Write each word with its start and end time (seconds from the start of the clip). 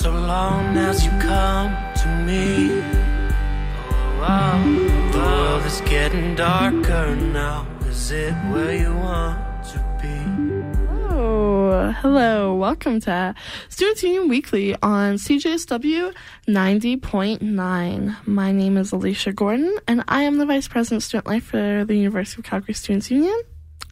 so 0.00 0.10
long 0.12 0.78
as 0.78 1.04
you 1.04 1.10
come 1.20 1.76
to 1.94 2.08
me. 2.24 2.70
Oh, 3.90 4.18
wow. 4.18 4.64
The 5.12 5.18
world 5.18 5.66
is 5.66 5.82
getting 5.82 6.34
darker 6.34 7.14
now. 7.16 7.66
Is 7.84 8.10
it 8.10 8.32
where 8.50 8.74
you 8.74 8.94
want 8.94 9.62
to 9.64 9.78
be? 10.00 10.16
Oh, 11.10 11.94
hello. 12.00 12.54
Welcome 12.54 13.00
to 13.00 13.34
Students 13.68 14.02
Union 14.02 14.28
Weekly 14.28 14.74
on 14.82 15.16
CJSW 15.16 16.14
90.9. 16.48 18.16
My 18.26 18.52
name 18.52 18.78
is 18.78 18.92
Alicia 18.92 19.34
Gordon, 19.34 19.76
and 19.86 20.02
I 20.08 20.22
am 20.22 20.38
the 20.38 20.46
Vice 20.46 20.66
President 20.66 21.02
of 21.02 21.04
Student 21.04 21.26
Life 21.26 21.44
for 21.44 21.84
the 21.84 21.94
University 21.94 22.40
of 22.40 22.46
Calgary 22.46 22.72
Students 22.72 23.10
Union. 23.10 23.38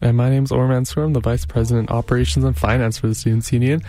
And 0.01 0.15
my 0.15 0.29
name 0.29 0.45
is 0.45 0.51
Orman 0.51 0.85
Storm, 0.85 1.13
the 1.13 1.19
Vice 1.19 1.45
President, 1.45 1.89
of 1.89 1.95
Operations 1.97 2.45
and 2.45 2.55
Finance 2.57 2.97
for 2.97 3.07
the 3.07 3.15
Students 3.15 3.51
Union 3.51 3.81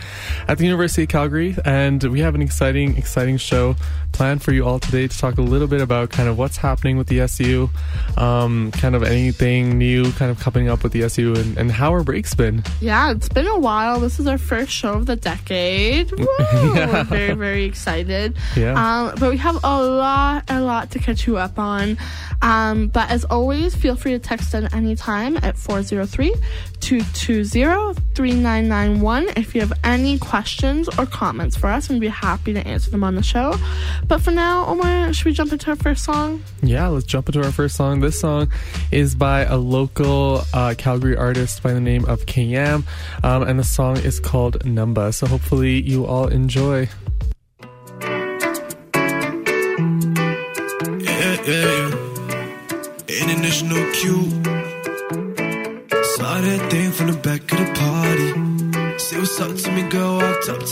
at 0.48 0.58
the 0.58 0.64
University 0.64 1.04
of 1.04 1.08
Calgary. 1.08 1.56
And 1.64 2.02
we 2.04 2.20
have 2.20 2.34
an 2.34 2.42
exciting, 2.42 2.96
exciting 2.96 3.36
show 3.36 3.76
planned 4.12 4.42
for 4.42 4.52
you 4.52 4.66
all 4.66 4.78
today 4.78 5.06
to 5.06 5.18
talk 5.18 5.38
a 5.38 5.42
little 5.42 5.68
bit 5.68 5.80
about 5.80 6.10
kind 6.10 6.28
of 6.28 6.36
what's 6.36 6.56
happening 6.56 6.96
with 6.96 7.06
the 7.06 7.20
SU, 7.20 7.70
um, 8.16 8.72
kind 8.72 8.94
of 8.96 9.02
anything 9.02 9.78
new 9.78 10.10
kind 10.12 10.30
of 10.30 10.40
coming 10.40 10.68
up 10.68 10.82
with 10.82 10.92
the 10.92 11.04
SU, 11.04 11.34
and, 11.34 11.56
and 11.56 11.70
how 11.70 11.92
our 11.92 12.02
break's 12.02 12.34
been. 12.34 12.64
Yeah, 12.80 13.12
it's 13.12 13.28
been 13.28 13.46
a 13.46 13.58
while. 13.58 14.00
This 14.00 14.18
is 14.18 14.26
our 14.26 14.38
first 14.38 14.72
show 14.72 14.94
of 14.94 15.06
the 15.06 15.16
decade. 15.16 16.10
Woo! 16.18 16.26
We're 16.40 17.04
very, 17.04 17.34
very 17.34 17.64
excited. 17.64 18.36
Yeah. 18.56 18.72
Um, 18.74 19.14
but 19.18 19.30
we 19.30 19.36
have 19.38 19.62
a 19.62 19.82
lot, 19.82 20.44
a 20.48 20.60
lot 20.60 20.90
to 20.92 20.98
catch 20.98 21.26
you 21.26 21.36
up 21.36 21.58
on. 21.58 21.96
Um, 22.42 22.88
but 22.88 23.10
as 23.10 23.24
always, 23.26 23.74
feel 23.74 23.96
free 23.96 24.12
to 24.12 24.18
text 24.18 24.54
in 24.54 24.72
anytime 24.74 25.36
at 25.36 25.56
403 26.06 26.34
220 26.80 28.00
3991 28.14 29.28
if 29.36 29.54
you 29.54 29.60
have 29.60 29.72
any 29.84 30.18
questions 30.18 30.88
or 30.98 31.06
comments 31.06 31.56
for 31.56 31.68
us, 31.68 31.88
and 31.88 31.98
we'd 31.98 32.06
be 32.06 32.08
happy 32.08 32.52
to 32.52 32.66
answer 32.66 32.90
them 32.90 33.04
on 33.04 33.14
the 33.14 33.22
show. 33.22 33.54
But 34.06 34.20
for 34.20 34.30
now, 34.30 34.66
Omar, 34.66 35.12
should 35.12 35.26
we 35.26 35.32
jump 35.32 35.52
into 35.52 35.70
our 35.70 35.76
first 35.76 36.04
song? 36.04 36.42
Yeah, 36.62 36.88
let's 36.88 37.06
jump 37.06 37.28
into 37.28 37.42
our 37.44 37.52
first 37.52 37.76
song. 37.76 38.00
This 38.00 38.18
song 38.18 38.50
is 38.90 39.14
by 39.14 39.42
a 39.42 39.56
local 39.56 40.42
uh, 40.52 40.74
Calgary 40.76 41.16
artist 41.16 41.62
by 41.62 41.72
the 41.72 41.80
name 41.80 42.04
of 42.06 42.26
KM, 42.26 42.84
um, 43.22 43.42
and 43.42 43.58
the 43.58 43.64
song 43.64 43.98
is 43.98 44.20
called 44.20 44.58
Numba. 44.60 45.14
So 45.14 45.26
hopefully 45.26 45.80
you 45.80 46.06
all 46.06 46.28
enjoy. 46.28 46.88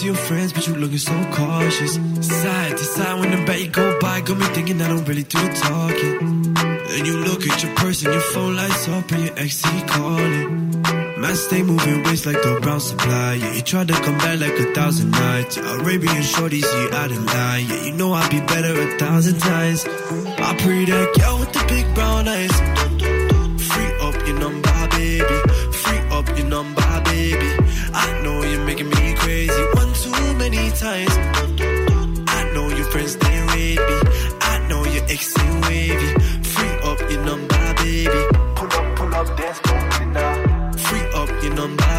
To 0.00 0.06
your 0.06 0.14
friends, 0.14 0.52
but 0.52 0.66
you 0.66 0.74
looking 0.74 0.98
so 0.98 1.12
cautious. 1.32 1.94
Side 2.20 2.76
to 2.76 2.84
side 2.84 3.20
when 3.20 3.30
the 3.30 3.44
back 3.44 3.72
go 3.72 3.98
by, 4.00 4.20
got 4.20 4.36
me 4.36 4.46
thinking 4.46 4.80
I 4.80 4.88
don't 4.88 5.06
really 5.08 5.24
do 5.24 5.38
the 5.38 5.54
talking. 5.54 6.52
Then 6.88 7.04
you 7.04 7.18
look 7.18 7.46
at 7.46 7.62
your 7.62 7.74
purse 7.74 8.04
and 8.04 8.12
your 8.12 8.22
phone 8.22 8.56
lights 8.56 8.88
up 8.88 9.10
and 9.12 9.24
your 9.24 9.38
ex 9.38 9.64
he 9.64 9.82
calling. 9.82 10.82
Man, 11.20 11.34
stay 11.34 11.62
moving 11.62 12.04
waist 12.04 12.26
like 12.26 12.40
the 12.42 12.60
brown 12.62 12.80
supply. 12.80 13.34
Yeah, 13.34 13.52
he 13.52 13.62
tried 13.62 13.88
to 13.88 13.94
come 13.94 14.18
back 14.18 14.38
like 14.38 14.58
a 14.58 14.72
thousand 14.72 15.10
nights. 15.10 15.56
Arabian 15.56 16.22
shorties, 16.22 16.62
yeah, 16.62 16.96
out 16.96 17.10
of 17.10 17.24
line. 17.24 17.66
Yeah, 17.66 17.84
you 17.86 17.92
know 17.92 18.12
I'd 18.12 18.30
be 18.30 18.40
better 18.40 18.80
a 18.80 18.98
thousand 18.98 19.38
times. 19.40 19.84
I 19.86 20.54
pray 20.58 20.84
that 20.84 21.14
girl 21.18 21.40
with 21.40 21.52
the 21.52 21.64
big 21.66 21.86
Free 39.48 41.10
up 41.14 41.30
your 41.42 41.54
number, 41.54 41.97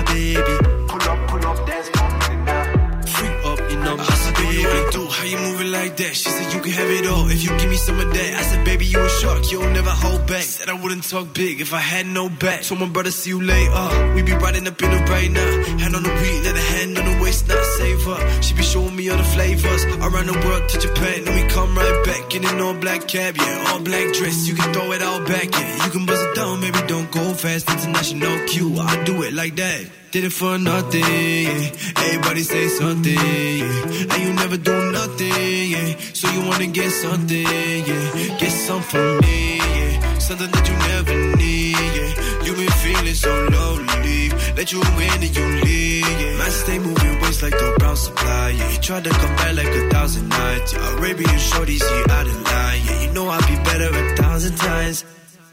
that? 5.99 6.15
She 6.15 6.29
said 6.29 6.53
you 6.53 6.61
can 6.61 6.71
have 6.71 6.89
it 6.89 7.05
all 7.07 7.27
if 7.29 7.43
you 7.43 7.51
give 7.57 7.69
me 7.69 7.77
some 7.77 7.99
of 7.99 8.09
that. 8.13 8.31
I 8.39 8.41
said, 8.41 8.65
baby, 8.65 8.85
you 8.85 8.99
a 8.99 9.09
shark, 9.09 9.51
you'll 9.51 9.69
never 9.69 9.89
hold 9.91 10.25
back. 10.25 10.43
Said 10.43 10.69
I 10.69 10.73
wouldn't 10.73 11.03
talk 11.03 11.33
big 11.33 11.61
if 11.61 11.73
I 11.73 11.79
had 11.79 12.07
no 12.07 12.29
back. 12.29 12.63
Told 12.63 12.79
my 12.79 12.87
brother, 12.87 13.11
see 13.11 13.29
you 13.29 13.41
later. 13.41 14.13
We 14.15 14.23
be 14.23 14.33
riding 14.33 14.67
up 14.67 14.81
in 14.81 14.89
the 14.89 14.99
right 15.11 15.31
now. 15.31 15.51
Hand 15.77 15.95
on 15.95 16.03
the 16.03 16.09
wheel, 16.09 16.39
let 16.43 16.55
a 16.55 16.65
hand 16.73 16.97
on 16.97 17.05
the 17.05 17.23
waist, 17.23 17.47
not 17.47 17.63
save 17.77 18.03
her. 18.03 18.41
She 18.41 18.55
be 18.55 18.63
showing 18.63 18.95
me 18.95 19.09
all 19.09 19.17
the 19.17 19.29
flavors. 19.35 19.83
Around 19.85 20.27
the 20.27 20.39
world 20.45 20.69
to 20.69 20.79
Japan, 20.79 21.25
then 21.25 21.35
we 21.35 21.43
come 21.49 21.75
right 21.75 22.05
back 22.05 22.35
in 22.35 22.45
an 22.45 22.61
all 22.61 22.73
black 22.73 23.07
cab, 23.07 23.35
yeah, 23.37 23.65
all 23.69 23.81
black 23.81 24.13
dress. 24.13 24.47
You 24.47 24.55
can 24.55 24.73
throw 24.73 24.91
it 24.91 25.01
all 25.01 25.21
back, 25.25 25.51
yeah. 25.51 25.85
You 25.85 25.91
can 25.91 26.05
buzz 26.05 26.21
it 26.21 26.35
down, 26.35 26.61
baby, 26.61 26.79
don't 26.87 27.11
go 27.11 27.33
fast. 27.33 27.69
International 27.69 28.47
Q, 28.47 28.79
I 28.79 29.03
do 29.03 29.23
it 29.23 29.33
like 29.33 29.55
that. 29.57 29.99
Did 30.11 30.23
it 30.23 30.33
for 30.33 30.57
nothing, 30.57 31.01
yeah. 31.01 31.69
Everybody 31.97 32.41
say 32.41 32.67
something, 32.67 33.13
yeah. 33.13 34.11
And 34.11 34.23
you 34.23 34.33
never 34.33 34.57
do 34.57 34.91
nothing, 34.91 35.69
yeah. 35.69 35.95
So 36.13 36.27
you 36.31 36.47
wanna 36.49 36.65
get 36.65 36.89
something, 36.89 37.45
yeah. 37.45 38.37
Get 38.39 38.49
some 38.49 38.81
from 38.81 39.19
me, 39.19 39.57
yeah. 39.57 40.17
Something 40.17 40.49
that 40.49 40.67
you 40.67 40.75
never 40.89 41.37
need, 41.37 41.77
yeah. 41.77 42.43
You 42.43 42.55
been 42.55 42.71
feeling 42.81 43.13
so 43.13 43.29
lonely. 43.51 44.29
Let 44.57 44.71
you 44.71 44.81
in 44.81 45.21
and 45.21 45.37
you 45.37 45.45
leave, 45.61 46.09
yeah. 46.09 46.37
Man, 46.39 46.51
stay 46.51 46.79
moving 46.79 47.21
waist 47.21 47.43
like 47.43 47.53
the 47.53 47.75
brown 47.77 47.95
supply, 47.95 48.49
yeah. 48.57 48.71
You 48.71 48.77
tried 48.79 49.03
to 49.03 49.11
come 49.11 49.35
back 49.35 49.55
like 49.57 49.67
a 49.67 49.89
thousand 49.91 50.27
nights, 50.29 50.73
yeah. 50.73 50.97
Arabian 50.97 51.37
shorties, 51.37 51.81
yeah, 51.81 52.15
out 52.15 52.25
of 52.25 52.41
line, 52.49 52.81
yeah. 52.83 53.01
You 53.03 53.13
know 53.13 53.29
I'd 53.29 53.45
be 53.45 53.55
better 53.63 53.89
a 53.93 54.15
thousand 54.17 54.55
times. 54.57 55.05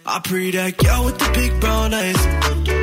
I 0.06 0.20
pray 0.20 0.50
that 0.52 0.78
girl 0.78 1.04
with 1.04 1.18
the 1.18 1.30
big 1.34 1.60
brown 1.60 1.92
eyes. 1.92 2.75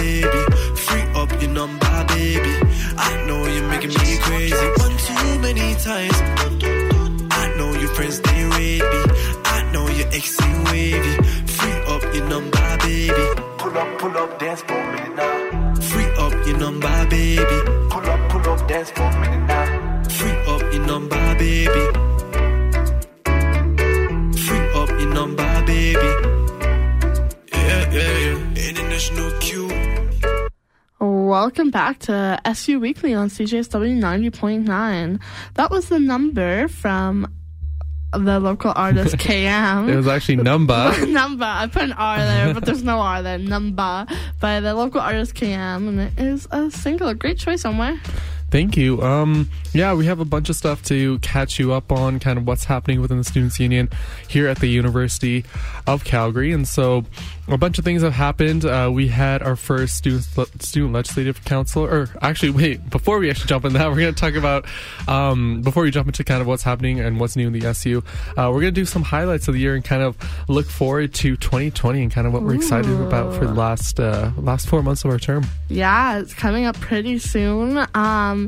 Baby. 0.00 0.42
Free 0.84 1.04
up 1.20 1.30
your 1.40 1.50
number, 1.50 2.04
baby. 2.08 2.54
I 2.96 3.24
know 3.26 3.46
you're 3.46 3.68
making 3.68 3.90
me 3.90 4.18
crazy 4.26 4.66
one 4.84 4.96
too 5.06 5.38
many 5.40 5.74
times. 5.88 6.18
I 7.30 7.54
know 7.56 7.72
your 7.74 7.88
friends 7.96 8.20
they 8.20 8.44
rate 8.56 8.82
me. 8.92 9.02
I 9.44 9.70
know 9.72 9.86
your 9.88 10.08
ex 10.08 10.40
ain't 10.42 10.70
wavy. 10.70 11.14
Free 11.56 11.78
up 11.94 12.02
your 12.14 12.26
number, 12.28 12.66
baby. 12.78 13.26
Pull 13.58 13.76
up, 13.78 13.98
pull 13.98 14.16
up, 14.16 14.38
dance 14.38 14.62
for 14.62 14.82
me 14.92 15.02
now. 15.16 15.74
Free 15.90 16.10
up 16.24 16.46
your 16.46 16.58
number, 16.58 17.06
baby. 17.10 17.58
Pull 17.90 18.06
up, 18.12 18.20
pull 18.30 18.48
up, 18.52 18.68
dance 18.68 18.90
for 18.90 19.10
me 19.20 19.28
now. 19.50 20.02
Free 20.18 20.36
up 20.52 20.62
your 20.72 20.86
number, 20.86 21.34
baby. 21.38 21.84
Free 24.44 24.64
up 24.80 24.90
your 25.00 25.10
number, 25.18 25.62
baby. 25.66 26.10
Yeah, 27.52 27.92
yeah, 27.92 28.18
yeah. 28.24 28.68
International 28.68 29.30
Q. 29.40 29.63
Welcome 31.34 31.70
back 31.70 31.98
to 32.06 32.40
SU 32.44 32.78
Weekly 32.78 33.12
on 33.12 33.28
CJSW 33.28 33.98
90.9. 33.98 35.20
That 35.54 35.68
was 35.68 35.88
the 35.88 35.98
number 35.98 36.68
from 36.68 37.26
the 38.12 38.38
local 38.38 38.72
artist 38.76 39.16
KM. 39.18 39.88
It 39.88 39.96
was 39.96 40.06
actually 40.06 40.36
Numba. 40.36 41.08
number. 41.12 41.44
I 41.44 41.66
put 41.66 41.82
an 41.82 41.92
R 41.92 42.18
there, 42.18 42.54
but 42.54 42.64
there's 42.64 42.84
no 42.84 43.00
R 43.00 43.20
there. 43.20 43.38
Number 43.38 44.06
by 44.38 44.60
the 44.60 44.74
local 44.74 45.00
artist 45.00 45.34
KM, 45.34 45.88
and 45.88 46.00
it 46.02 46.12
is 46.20 46.46
a 46.52 46.70
single. 46.70 47.08
A 47.08 47.16
great 47.16 47.36
choice, 47.36 47.64
Omar. 47.64 47.96
Thank 48.50 48.76
you. 48.76 49.02
Um, 49.02 49.50
yeah, 49.72 49.94
we 49.94 50.06
have 50.06 50.20
a 50.20 50.24
bunch 50.24 50.48
of 50.48 50.54
stuff 50.54 50.82
to 50.84 51.18
catch 51.18 51.58
you 51.58 51.72
up 51.72 51.90
on, 51.90 52.20
kind 52.20 52.38
of 52.38 52.46
what's 52.46 52.64
happening 52.64 53.00
within 53.00 53.18
the 53.18 53.24
Students 53.24 53.58
Union 53.58 53.88
here 54.28 54.46
at 54.46 54.60
the 54.60 54.68
University 54.68 55.44
of 55.86 56.04
Calgary. 56.04 56.52
And 56.52 56.66
so 56.66 57.04
a 57.48 57.58
bunch 57.58 57.78
of 57.78 57.84
things 57.84 58.02
have 58.02 58.12
happened. 58.12 58.64
Uh, 58.64 58.90
we 58.92 59.08
had 59.08 59.42
our 59.42 59.56
first 59.56 59.96
student, 59.96 60.24
student 60.62 60.92
legislative 60.92 61.44
council, 61.44 61.84
or 61.84 62.08
actually, 62.22 62.50
wait, 62.50 62.88
before 62.90 63.18
we 63.18 63.28
actually 63.28 63.48
jump 63.48 63.64
in 63.64 63.72
that, 63.72 63.88
we're 63.90 63.98
going 63.98 64.14
to 64.14 64.20
talk 64.20 64.34
about, 64.34 64.66
um, 65.08 65.60
before 65.62 65.82
we 65.82 65.90
jump 65.90 66.06
into 66.06 66.22
kind 66.22 66.40
of 66.40 66.46
what's 66.46 66.62
happening 66.62 67.00
and 67.00 67.18
what's 67.18 67.36
new 67.36 67.48
in 67.48 67.52
the 67.52 67.66
SU, 67.66 68.02
uh, 68.36 68.50
we're 68.52 68.60
going 68.60 68.62
to 68.62 68.70
do 68.70 68.84
some 68.86 69.02
highlights 69.02 69.48
of 69.48 69.54
the 69.54 69.60
year 69.60 69.74
and 69.74 69.84
kind 69.84 70.02
of 70.02 70.16
look 70.48 70.66
forward 70.66 71.12
to 71.14 71.36
2020 71.36 72.02
and 72.02 72.12
kind 72.12 72.26
of 72.26 72.32
what 72.32 72.42
we're 72.42 72.54
excited 72.54 73.00
about 73.00 73.34
for 73.34 73.46
the 73.46 73.54
last, 73.54 73.98
uh, 73.98 74.30
last 74.36 74.68
four 74.68 74.82
months 74.82 75.04
of 75.04 75.10
our 75.10 75.18
term. 75.18 75.44
Yeah, 75.68 76.20
it's 76.20 76.34
coming 76.34 76.66
up 76.66 76.78
pretty 76.80 77.18
soon. 77.18 77.84
Um, 77.94 78.43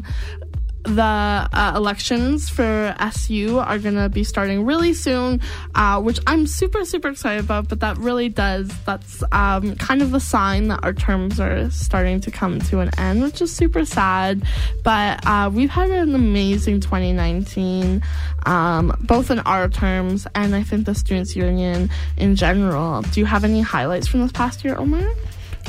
the 0.86 1.02
uh, 1.02 1.72
elections 1.74 2.48
for 2.48 2.94
SU 2.98 3.58
are 3.58 3.78
going 3.78 3.96
to 3.96 4.08
be 4.08 4.22
starting 4.22 4.64
really 4.64 4.94
soon, 4.94 5.40
uh, 5.74 6.00
which 6.00 6.20
I'm 6.26 6.46
super, 6.46 6.84
super 6.84 7.08
excited 7.08 7.44
about. 7.44 7.68
But 7.68 7.80
that 7.80 7.98
really 7.98 8.28
does, 8.28 8.70
that's 8.84 9.22
um, 9.32 9.74
kind 9.76 10.00
of 10.00 10.14
a 10.14 10.20
sign 10.20 10.68
that 10.68 10.80
our 10.84 10.92
terms 10.92 11.40
are 11.40 11.70
starting 11.70 12.20
to 12.20 12.30
come 12.30 12.60
to 12.60 12.80
an 12.80 12.90
end, 12.98 13.22
which 13.22 13.42
is 13.42 13.54
super 13.54 13.84
sad. 13.84 14.44
But 14.84 15.26
uh, 15.26 15.50
we've 15.52 15.70
had 15.70 15.90
an 15.90 16.14
amazing 16.14 16.80
2019, 16.80 18.02
um, 18.46 18.96
both 19.00 19.30
in 19.30 19.40
our 19.40 19.68
terms 19.68 20.26
and 20.34 20.54
I 20.54 20.62
think 20.62 20.86
the 20.86 20.94
Students' 20.94 21.34
Union 21.34 21.90
in 22.16 22.36
general. 22.36 23.02
Do 23.02 23.20
you 23.20 23.26
have 23.26 23.44
any 23.44 23.60
highlights 23.60 24.06
from 24.06 24.20
this 24.20 24.32
past 24.32 24.64
year, 24.64 24.76
Omar? 24.76 25.02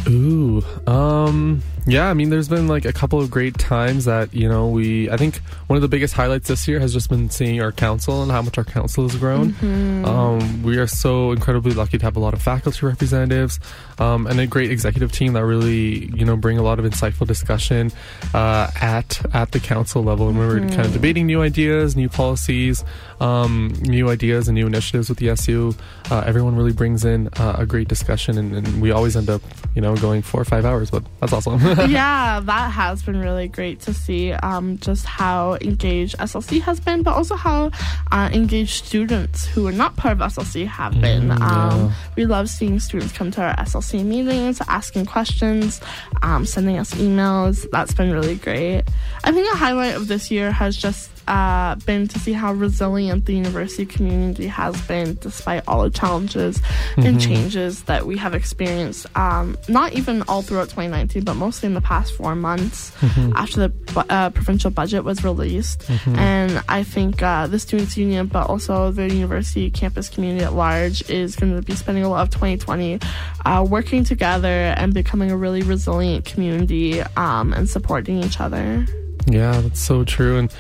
Ooh, 0.08 0.64
um, 0.86 1.62
yeah, 1.88 2.10
I 2.10 2.14
mean, 2.14 2.30
there's 2.30 2.50
been 2.50 2.68
like 2.68 2.84
a 2.84 2.92
couple 2.92 3.22
of 3.22 3.32
great 3.32 3.58
times 3.58 4.06
that, 4.06 4.34
you 4.34 4.50
know, 4.50 4.68
we, 4.68 5.10
I 5.10 5.16
think 5.16 5.38
one 5.68 5.78
of 5.78 5.82
the 5.82 5.88
biggest 5.88 6.14
highlights 6.14 6.50
this 6.50 6.68
year 6.68 6.82
has 6.82 6.92
just 6.92 7.10
been 7.10 7.30
seeing 7.30 7.62
our 7.62 7.72
council 7.72 8.22
and 8.22 8.30
how 8.30 8.42
much 8.42 8.58
our 8.58 8.66
council 8.66 9.08
has 9.08 9.16
grown. 9.16 9.54
Mm-hmm. 9.54 10.06
Um, 10.06 10.64
we 10.64 10.78
are 10.78 10.88
so 10.88 11.32
incredibly 11.32 11.72
lucky 11.72 11.98
to 11.98 12.06
have 12.06 12.18
a 12.18 12.20
lot 12.20 12.34
of 12.34 12.42
faculty 12.42 12.86
representatives 12.86 13.62
um, 14.00 14.28
and 14.28 14.38
a 14.40 14.46
great 14.46 14.70
executive 14.70 15.14
team 15.14 15.32
that 15.34 15.46
really, 15.46 16.08
you 16.08 16.26
know, 16.26 16.36
bring 16.36 16.58
a 16.58 16.62
lot 16.62 16.78
of 16.78 16.86
insightful 16.86 17.26
discussion 17.26 17.92
uh, 18.34 18.70
at 18.82 19.22
at 19.34 19.52
the 19.52 19.60
council 19.60 20.04
level. 20.04 20.28
And 20.28 20.38
we 20.38 20.46
were 20.46 20.60
kind 20.60 20.82
of 20.82 20.92
debating 20.92 21.26
new 21.26 21.42
ideas, 21.42 21.96
new 21.96 22.10
policies, 22.10 22.84
um, 23.22 23.74
new 23.82 24.10
ideas, 24.10 24.50
and 24.50 24.56
new 24.56 24.68
initiatives 24.68 25.08
with 25.08 25.20
the 25.20 25.30
SU. 25.30 25.74
Uh, 26.12 26.24
everyone 26.26 26.58
really 26.58 26.74
brings 26.74 27.06
in 27.06 27.30
uh, 27.38 27.56
a 27.58 27.66
great 27.66 27.88
discussion, 27.88 28.38
and, 28.38 28.54
and 28.54 28.82
we 28.82 28.92
always 28.92 29.16
end 29.16 29.30
up, 29.30 29.42
you 29.74 29.82
know, 29.82 29.87
going 29.96 30.22
four 30.22 30.42
or 30.42 30.46
five 30.46 30.66
hours, 30.66 30.92
but 30.92 31.04
that's 31.20 31.34
awesome. 31.34 31.60
yeah, 31.90 32.40
that 32.40 32.72
has 32.72 33.02
been 33.04 33.20
really 33.20 33.48
great 33.48 33.80
to 33.82 33.94
see 33.94 34.34
um, 34.34 34.78
just 34.80 35.06
how 35.06 35.58
engaged 35.62 36.18
SLC 36.18 36.62
has 36.62 36.80
been, 36.80 37.04
but 37.04 37.16
also 37.16 37.36
how 37.36 37.72
uh, 38.12 38.30
engaged 38.34 38.86
students 38.86 39.46
who 39.46 39.68
are 39.68 39.72
not 39.72 39.96
part 39.96 40.14
of 40.14 40.34
SLC 40.34 40.66
have 40.68 41.00
been. 41.00 41.30
Mm, 41.30 41.40
yeah. 41.40 41.68
Um, 41.70 41.94
we 42.16 42.26
love 42.26 42.50
seeing 42.50 42.80
students 42.80 43.14
come 43.14 43.32
to 43.32 43.42
our 43.42 43.56
SLC 43.56 44.04
meetings, 44.04 44.62
asking 44.68 45.06
questions, 45.06 45.82
um, 46.22 46.46
sending 46.46 46.78
us 46.78 46.94
emails. 46.96 47.70
That's 47.72 47.94
been 47.94 48.12
really 48.12 48.36
great. 48.36 48.84
I 49.24 49.32
think 49.32 49.52
a 49.54 49.58
highlight 49.58 49.96
of 49.96 50.08
this 50.08 50.30
year 50.32 50.52
has 50.52 50.76
just 50.76 51.17
uh, 51.28 51.76
been 51.86 52.08
to 52.08 52.20
see 52.20 52.34
how 52.34 52.54
resilient 52.54 53.26
the 53.26 53.34
university 53.34 53.86
community 53.86 54.48
has 54.48 54.80
been 54.88 55.16
despite 55.22 55.64
all 55.68 55.84
the 55.84 55.90
challenges 55.90 56.62
and 56.98 57.20
changes 57.22 57.84
that 57.84 58.06
we 58.06 58.18
have 58.18 58.34
experienced, 58.34 59.06
um, 59.18 59.58
not 59.68 59.94
even 59.94 60.22
all 60.24 60.42
throughout 60.42 60.70
2019, 60.70 61.24
but 61.24 61.36
mostly 61.36 61.68
in 61.68 61.74
the 61.74 61.82
past 61.82 62.14
four 62.16 62.36
months 62.36 62.92
after 63.36 63.68
the 63.68 64.06
uh, 64.10 64.30
provincial 64.30 64.72
budget 64.72 65.04
was 65.04 65.24
released. 65.24 65.90
And 66.18 66.64
I 66.70 66.84
think 66.84 67.22
uh, 67.22 67.48
the 67.48 67.60
Students' 67.60 67.98
Union, 67.98 68.28
but 68.28 68.48
also 68.48 68.92
the 68.92 69.14
university 69.14 69.70
campus 69.70 70.10
community 70.10 70.46
at 70.46 70.54
large, 70.54 71.10
is 71.10 71.36
going 71.36 71.56
to 71.56 71.62
be 71.62 71.76
spending 71.76 72.04
a 72.04 72.10
lot 72.10 72.22
of 72.22 72.30
2020 72.30 73.00
uh, 73.46 73.66
working 73.68 74.04
together 74.04 74.48
and 74.48 74.94
becoming 74.94 75.32
a 75.32 75.38
really 75.38 75.62
resilient 75.62 76.26
community 76.26 77.02
um, 77.16 77.54
and 77.54 77.70
supporting 77.70 78.24
each 78.24 78.40
other. 78.40 78.86
Yeah, 79.30 79.60
that's 79.60 79.82
so 79.82 80.06
true, 80.06 80.38
and 80.38 80.54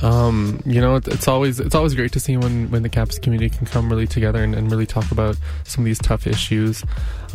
um, 0.00 0.62
you 0.64 0.80
know, 0.80 0.96
it, 0.96 1.06
it's 1.08 1.28
always 1.28 1.60
it's 1.60 1.74
always 1.74 1.94
great 1.94 2.12
to 2.12 2.20
see 2.20 2.38
when 2.38 2.70
when 2.70 2.82
the 2.82 2.88
campus 2.88 3.18
community 3.18 3.54
can 3.54 3.66
come 3.66 3.90
really 3.90 4.06
together 4.06 4.42
and, 4.42 4.54
and 4.54 4.70
really 4.70 4.86
talk 4.86 5.10
about 5.10 5.36
some 5.64 5.84
of 5.84 5.86
these 5.86 5.98
tough 5.98 6.26
issues. 6.26 6.84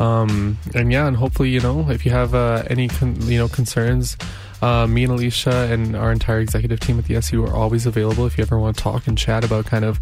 Um, 0.00 0.58
and 0.74 0.90
yeah, 0.90 1.06
and 1.06 1.16
hopefully, 1.16 1.50
you 1.50 1.60
know, 1.60 1.88
if 1.90 2.04
you 2.04 2.10
have 2.10 2.34
uh, 2.34 2.64
any 2.68 2.88
con- 2.88 3.20
you 3.22 3.38
know 3.38 3.48
concerns. 3.48 4.16
Uh, 4.62 4.86
me 4.86 5.04
and 5.04 5.12
Alicia 5.12 5.68
and 5.70 5.96
our 5.96 6.12
entire 6.12 6.40
executive 6.40 6.80
team 6.80 6.98
at 6.98 7.06
the 7.06 7.16
SU 7.16 7.44
are 7.44 7.54
always 7.54 7.86
available 7.86 8.26
if 8.26 8.36
you 8.36 8.42
ever 8.42 8.58
want 8.58 8.76
to 8.76 8.82
talk 8.82 9.06
and 9.06 9.16
chat 9.16 9.44
about 9.44 9.66
kind 9.66 9.84
of, 9.84 9.98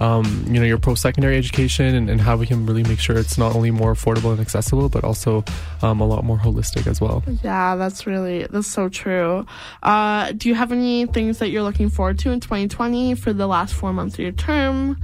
um, 0.00 0.44
you 0.46 0.60
know, 0.60 0.66
your 0.66 0.78
post-secondary 0.78 1.36
education 1.36 1.94
and, 1.94 2.10
and 2.10 2.20
how 2.20 2.36
we 2.36 2.46
can 2.46 2.66
really 2.66 2.82
make 2.82 2.98
sure 2.98 3.16
it's 3.16 3.38
not 3.38 3.54
only 3.54 3.70
more 3.70 3.94
affordable 3.94 4.30
and 4.32 4.40
accessible, 4.40 4.88
but 4.88 5.04
also 5.04 5.44
um, 5.80 6.00
a 6.00 6.06
lot 6.06 6.24
more 6.24 6.38
holistic 6.38 6.86
as 6.86 7.00
well. 7.00 7.22
Yeah, 7.42 7.76
that's 7.76 8.06
really 8.06 8.46
that's 8.50 8.68
so 8.68 8.88
true. 8.88 9.46
Uh, 9.82 10.32
do 10.32 10.48
you 10.48 10.54
have 10.54 10.72
any 10.72 11.06
things 11.06 11.38
that 11.38 11.48
you're 11.50 11.62
looking 11.62 11.88
forward 11.88 12.18
to 12.20 12.30
in 12.30 12.40
2020 12.40 13.14
for 13.14 13.32
the 13.32 13.46
last 13.46 13.74
four 13.74 13.92
months 13.92 14.14
of 14.16 14.20
your 14.20 14.32
term? 14.32 15.00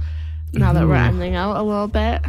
Now 0.51 0.73
that 0.73 0.87
we're 0.87 0.95
ending 0.95 1.35
out 1.35 1.57
a 1.57 1.63
little 1.63 1.87
bit. 1.87 2.21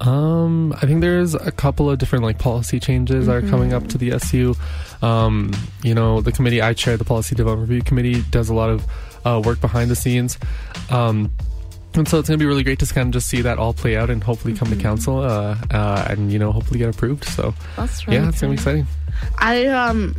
Um, 0.00 0.72
I 0.74 0.86
think 0.86 1.00
there's 1.00 1.34
a 1.34 1.50
couple 1.50 1.90
of 1.90 1.98
different 1.98 2.24
like 2.24 2.38
policy 2.38 2.78
changes 2.78 3.26
that 3.26 3.34
are 3.34 3.42
coming 3.42 3.72
up 3.72 3.88
to 3.88 3.98
the 3.98 4.12
SU. 4.12 4.54
Um, 5.02 5.52
you 5.82 5.94
know, 5.94 6.20
the 6.20 6.32
committee 6.32 6.62
I 6.62 6.72
chair, 6.72 6.96
the 6.96 7.04
Policy 7.04 7.34
Development 7.34 7.68
Review 7.68 7.82
Committee, 7.82 8.22
does 8.30 8.48
a 8.48 8.54
lot 8.54 8.70
of 8.70 8.86
uh, 9.24 9.40
work 9.44 9.60
behind 9.60 9.90
the 9.90 9.96
scenes. 9.96 10.38
Um, 10.90 11.30
and 11.94 12.06
so 12.06 12.18
it's 12.18 12.28
going 12.28 12.38
to 12.38 12.42
be 12.42 12.46
really 12.46 12.62
great 12.62 12.78
to 12.78 12.86
kind 12.86 13.08
of 13.08 13.12
just 13.12 13.28
see 13.28 13.40
that 13.42 13.58
all 13.58 13.72
play 13.72 13.96
out 13.96 14.08
and 14.08 14.22
hopefully 14.22 14.54
come 14.54 14.68
to 14.70 14.76
council 14.76 15.18
uh, 15.18 15.56
uh, 15.70 16.06
and, 16.08 16.32
you 16.32 16.38
know, 16.38 16.52
hopefully 16.52 16.78
get 16.78 16.94
approved. 16.94 17.24
So, 17.24 17.54
That's 17.76 18.06
really 18.06 18.20
yeah, 18.20 18.28
it's 18.28 18.40
going 18.40 18.56
to 18.56 18.62
be 18.62 18.62
exciting. 18.62 18.86
I 19.38 19.66
um 19.66 20.14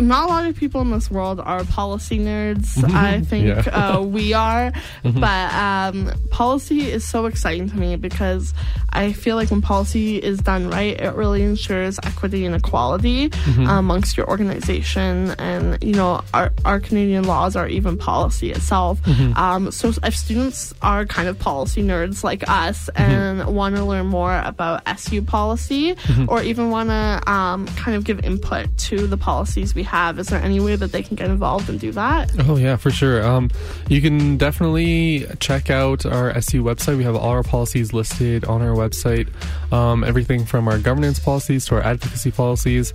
not 0.00 0.24
a 0.24 0.28
lot 0.28 0.44
of 0.46 0.56
people 0.56 0.80
in 0.80 0.90
this 0.90 1.10
world 1.10 1.40
are 1.40 1.64
policy 1.64 2.18
nerds. 2.18 2.82
I 2.92 3.20
think 3.20 3.46
Yeah. 3.46 3.62
Mm-hmm. 3.62 3.96
uh, 3.96 4.00
we 4.02 4.32
are, 4.34 4.72
but 5.02 5.52
um, 5.54 6.10
policy 6.30 6.90
is 6.90 7.04
so 7.04 7.26
exciting 7.26 7.68
to 7.70 7.76
me 7.76 7.96
because 7.96 8.54
I 8.90 9.12
feel 9.12 9.36
like 9.36 9.50
when 9.50 9.60
policy 9.62 10.16
is 10.16 10.38
done 10.38 10.70
right, 10.70 10.98
it 10.98 11.14
really 11.14 11.42
ensures 11.42 11.98
equity 12.02 12.44
and 12.46 12.54
equality 12.54 13.28
Mm-hmm. 13.30 13.66
amongst 13.68 14.16
your 14.16 14.28
organization. 14.28 15.30
And 15.38 15.82
you 15.82 15.94
know, 15.94 16.22
our 16.34 16.52
our 16.64 16.80
Canadian 16.80 17.24
laws 17.24 17.56
are 17.56 17.68
even 17.68 17.96
policy 17.98 18.50
itself. 18.52 19.02
Mm-hmm. 19.02 19.36
Um, 19.36 19.70
so 19.70 19.92
if 20.02 20.14
students 20.16 20.74
are 20.82 21.04
kind 21.06 21.28
of 21.28 21.38
policy 21.38 21.82
nerds 21.82 22.22
like 22.24 22.48
us 22.48 22.88
Mm-hmm. 22.94 23.12
and 23.12 23.54
want 23.56 23.76
to 23.76 23.84
learn 23.84 24.06
more 24.06 24.40
about 24.44 24.82
SU 24.86 25.22
policy, 25.22 25.94
Mm-hmm. 25.94 26.26
or 26.28 26.42
even 26.42 26.70
want 26.70 26.88
to 26.90 27.22
um, 27.30 27.66
kind 27.68 27.96
of 27.96 28.04
give 28.04 28.24
input 28.24 28.66
to 28.88 29.06
the 29.06 29.16
policies 29.16 29.74
we 29.74 29.82
have, 29.88 30.18
is 30.18 30.28
there 30.28 30.40
any 30.40 30.60
way 30.60 30.76
that 30.76 30.92
they 30.92 31.02
can 31.02 31.16
get 31.16 31.30
involved 31.30 31.68
and 31.68 31.80
do 31.80 31.92
that? 31.92 32.30
Oh 32.48 32.56
yeah, 32.56 32.76
for 32.76 32.90
sure. 32.90 33.24
Um, 33.24 33.50
you 33.88 34.00
can 34.00 34.36
definitely 34.36 35.26
check 35.40 35.70
out 35.70 36.06
our 36.06 36.30
SU 36.30 36.62
website. 36.62 36.96
We 36.96 37.04
have 37.04 37.16
all 37.16 37.30
our 37.30 37.42
policies 37.42 37.92
listed 37.92 38.44
on 38.44 38.62
our 38.62 38.74
website. 38.74 39.28
Um, 39.72 40.04
everything 40.04 40.44
from 40.44 40.68
our 40.68 40.78
governance 40.78 41.18
policies 41.18 41.66
to 41.66 41.76
our 41.76 41.82
advocacy 41.82 42.30
policies. 42.30 42.92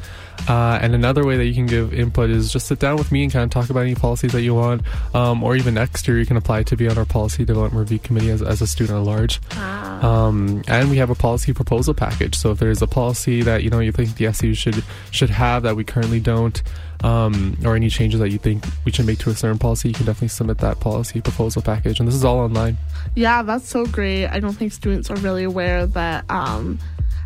Uh, 0.47 0.79
and 0.81 0.95
another 0.95 1.25
way 1.25 1.37
that 1.37 1.45
you 1.45 1.53
can 1.53 1.65
give 1.65 1.93
input 1.93 2.29
is 2.29 2.51
just 2.51 2.67
sit 2.67 2.79
down 2.79 2.97
with 2.97 3.11
me 3.11 3.23
and 3.23 3.31
kind 3.31 3.43
of 3.43 3.49
talk 3.49 3.69
about 3.69 3.81
any 3.81 3.95
policies 3.95 4.31
that 4.31 4.41
you 4.41 4.55
want. 4.55 4.81
Um, 5.13 5.43
or 5.43 5.55
even 5.55 5.73
next 5.73 6.07
year, 6.07 6.17
you 6.19 6.25
can 6.25 6.37
apply 6.37 6.63
to 6.63 6.75
be 6.75 6.87
on 6.87 6.97
our 6.97 7.05
policy 7.05 7.45
development 7.45 7.79
review 7.79 7.99
committee 7.99 8.29
as, 8.29 8.41
as 8.41 8.61
a 8.61 8.67
student 8.67 8.97
at 8.97 9.05
large. 9.05 9.39
Um, 9.57 10.63
and 10.67 10.89
we 10.89 10.97
have 10.97 11.09
a 11.09 11.15
policy 11.15 11.53
proposal 11.53 11.93
package. 11.93 12.35
So 12.35 12.51
if 12.51 12.59
there's 12.59 12.81
a 12.81 12.87
policy 12.87 13.41
that 13.43 13.63
you 13.63 13.69
know 13.69 13.79
you 13.79 13.91
think 13.91 14.15
the 14.15 14.27
SU 14.27 14.53
should 14.53 14.83
should 15.11 15.29
have 15.29 15.63
that 15.63 15.75
we 15.75 15.83
currently 15.83 16.19
don't, 16.19 16.61
um, 17.03 17.57
or 17.65 17.75
any 17.75 17.89
changes 17.89 18.19
that 18.19 18.29
you 18.29 18.37
think 18.37 18.65
we 18.85 18.91
should 18.91 19.05
make 19.05 19.19
to 19.19 19.29
a 19.29 19.35
certain 19.35 19.59
policy, 19.59 19.89
you 19.89 19.93
can 19.93 20.05
definitely 20.05 20.29
submit 20.29 20.57
that 20.59 20.79
policy 20.79 21.21
proposal 21.21 21.61
package. 21.61 21.99
And 21.99 22.07
this 22.07 22.15
is 22.15 22.23
all 22.23 22.39
online. 22.39 22.77
Yeah, 23.15 23.43
that's 23.43 23.67
so 23.67 23.85
great. 23.85 24.27
I 24.27 24.39
don't 24.39 24.53
think 24.53 24.73
students 24.73 25.11
are 25.11 25.17
really 25.17 25.43
aware 25.43 25.85
that 25.85 26.25
um, 26.29 26.79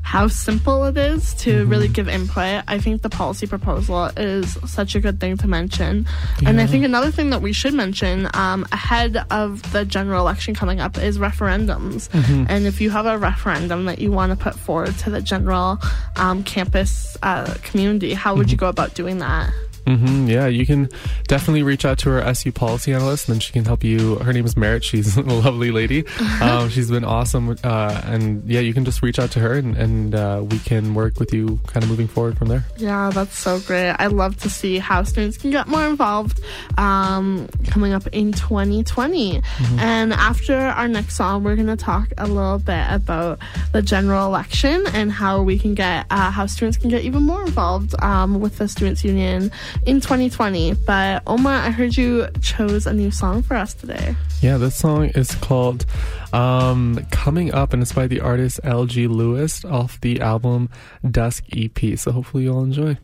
how 0.08 0.26
simple 0.26 0.86
it 0.86 0.96
is 0.96 1.34
to 1.34 1.66
really 1.66 1.90
give 1.90 2.08
input. 2.08 2.64
I 2.66 2.80
think 2.80 3.02
the 3.02 3.10
policy 3.10 3.46
proposal 3.46 4.06
is 4.16 4.58
such 4.66 4.96
a 4.96 5.02
good 5.02 5.20
thing 5.20 5.36
to 5.36 5.50
mention. 5.50 6.08
And 6.46 6.62
I 6.62 6.66
think 6.66 6.86
another 6.86 7.12
thing 7.12 7.30
that 7.32 7.42
we 7.42 7.52
should 7.52 7.74
mention 7.74 8.30
um, 8.34 8.66
ahead 8.72 9.18
of 9.32 9.70
the 9.74 9.84
general 9.84 10.22
election 10.22 10.56
coming 10.56 10.80
up 10.80 10.98
is 10.98 11.18
referendums. 11.18 12.08
And 12.50 12.66
if 12.66 12.80
you 12.80 12.90
have 12.90 13.06
a 13.06 13.18
referendum 13.18 13.84
that 13.86 14.00
you 14.00 14.10
want 14.10 14.32
to 14.32 14.42
put 14.42 14.56
forward 14.56 14.98
to 15.00 15.10
the 15.10 15.22
general 15.22 15.78
um, 16.16 16.42
campus 16.44 17.18
uh, 17.22 17.56
community, 17.64 18.14
how 18.14 18.34
would 18.34 18.50
you 18.50 18.56
go 18.56 18.70
about 18.70 18.94
doing 18.94 19.18
that? 19.18 19.52
Hmm 19.88 20.28
yeah, 20.28 20.48
you 20.48 20.66
can 20.66 20.90
definitely 21.28 21.64
reach 21.64 21.86
out 21.86 21.98
to 22.00 22.12
our 22.12 22.20
SU 22.20 22.52
policy 22.52 22.94
analyst, 22.94 23.28
and 23.28 23.36
then 23.36 23.40
she 23.40 23.54
can 23.54 23.66
help 23.66 23.84
you. 23.84 24.16
Her 24.18 24.34
name 24.34 24.46
is 24.46 24.58
Merritt. 24.58 24.84
She's 24.84 25.18
a 25.18 25.22
lovely 25.22 25.72
lady. 25.72 26.06
Um, 26.38 26.70
she's 26.70 26.92
been 26.92 27.04
awesome, 27.04 27.58
uh, 27.64 28.02
and 28.06 28.48
yeah, 28.48 28.60
you 28.60 28.74
can 28.74 28.86
just 28.86 29.02
reach 29.02 29.18
out 29.18 29.32
to 29.32 29.40
her, 29.40 29.54
and, 29.54 29.76
and 29.76 30.14
uh, 30.14 30.44
we 30.48 30.60
can 30.60 30.94
work 30.94 31.20
with 31.20 31.34
you, 31.34 31.60
kind 31.66 31.84
of 31.84 31.90
moving 31.90 32.08
forward 32.08 32.38
from 32.38 32.48
there. 32.48 32.64
Yeah, 32.78 33.10
that's 33.10 33.38
so 33.38 33.60
great. 33.60 33.92
I 33.92 34.08
love 34.08 34.38
to 34.42 34.50
see 34.50 34.78
how 34.78 35.04
students 35.04 35.38
can 35.38 35.50
get 35.50 35.68
more 35.68 35.86
involved 35.86 36.42
um, 36.78 37.50
coming 37.68 37.94
up 37.94 38.06
in 38.08 38.34
2020. 38.34 39.42
And 39.80 40.14
after 40.14 40.56
our 40.56 40.88
next 40.88 41.16
song, 41.16 41.44
we're 41.44 41.56
going 41.56 41.68
to 41.68 41.76
talk 41.78 42.10
a 42.18 42.28
little 42.28 42.60
bit 42.60 42.86
about 42.90 43.40
the 43.72 43.82
general 43.82 44.26
election 44.28 44.86
and 44.94 45.12
how 45.12 45.42
we 45.42 45.58
can 45.58 45.74
get, 45.74 46.06
uh, 46.10 46.32
how 46.32 46.46
students 46.46 46.78
can 46.78 46.90
get 46.90 47.04
even 47.04 47.24
more 47.24 47.44
involved 47.46 47.96
um, 48.02 48.40
with 48.40 48.58
the 48.58 48.68
Students' 48.68 49.04
Union 49.04 49.52
in 49.86 50.02
2020. 50.02 50.74
But 50.74 51.24
Omar, 51.28 51.54
I 51.54 51.70
heard 51.70 51.96
you 51.96 52.28
chose 52.42 52.88
a 52.88 52.94
new 52.94 53.12
song 53.12 53.42
for 53.42 53.56
us 53.56 53.74
today. 53.74 54.16
Yeah, 54.42 54.58
this 54.58 54.76
song 54.76 55.06
is 55.10 55.34
called 55.36 55.86
um, 56.34 57.06
Coming 57.12 57.54
Up, 57.54 57.74
and 57.74 57.82
it's 57.82 57.94
by 57.94 58.08
the 58.08 58.20
artist 58.20 58.60
S.G. 58.64 59.08
Lewis 59.08 59.64
off 59.66 60.00
the 60.02 60.22
album 60.22 60.70
Dusk 61.10 61.44
EP. 61.52 61.98
So 61.98 62.12
hopefully 62.12 62.44
you'll 62.44 62.64
enjoy. 62.64 62.98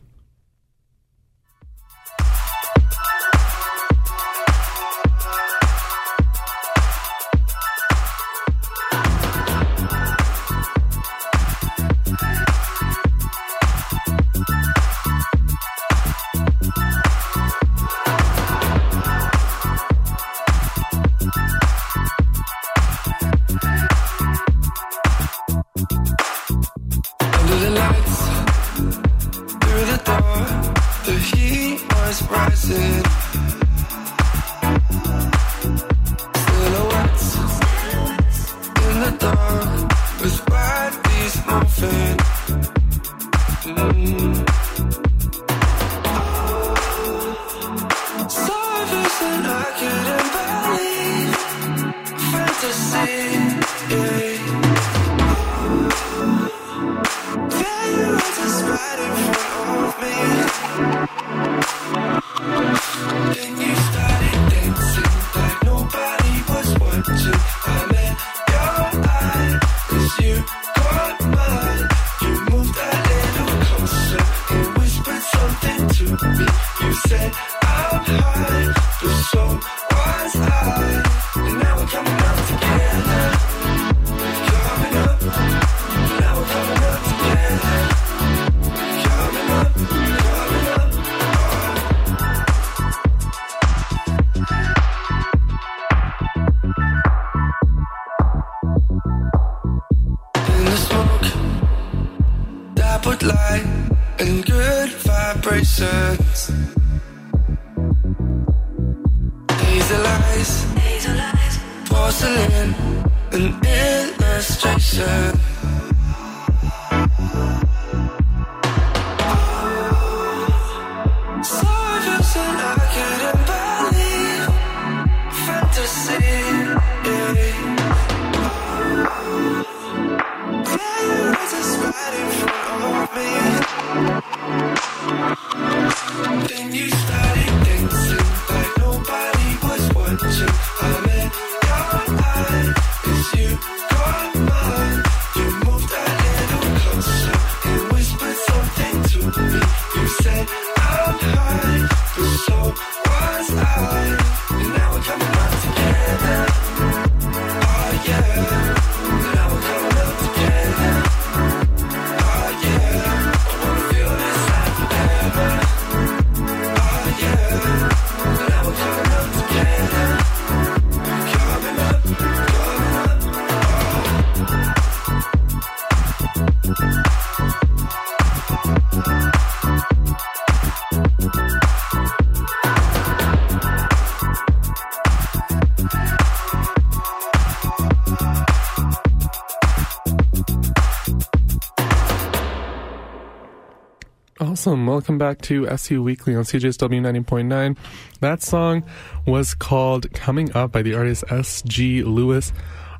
Awesome. 194.64 194.86
Welcome 194.86 195.18
back 195.18 195.42
to 195.42 195.68
SU 195.68 196.02
Weekly 196.02 196.34
on 196.34 196.44
CJSW 196.44 196.98
90.9. 196.98 197.76
That 198.20 198.40
song 198.40 198.82
was 199.26 199.52
called 199.52 200.10
Coming 200.14 200.56
Up 200.56 200.72
by 200.72 200.80
the 200.80 200.94
artist 200.94 201.22
S.G. 201.28 202.02
Lewis 202.02 202.50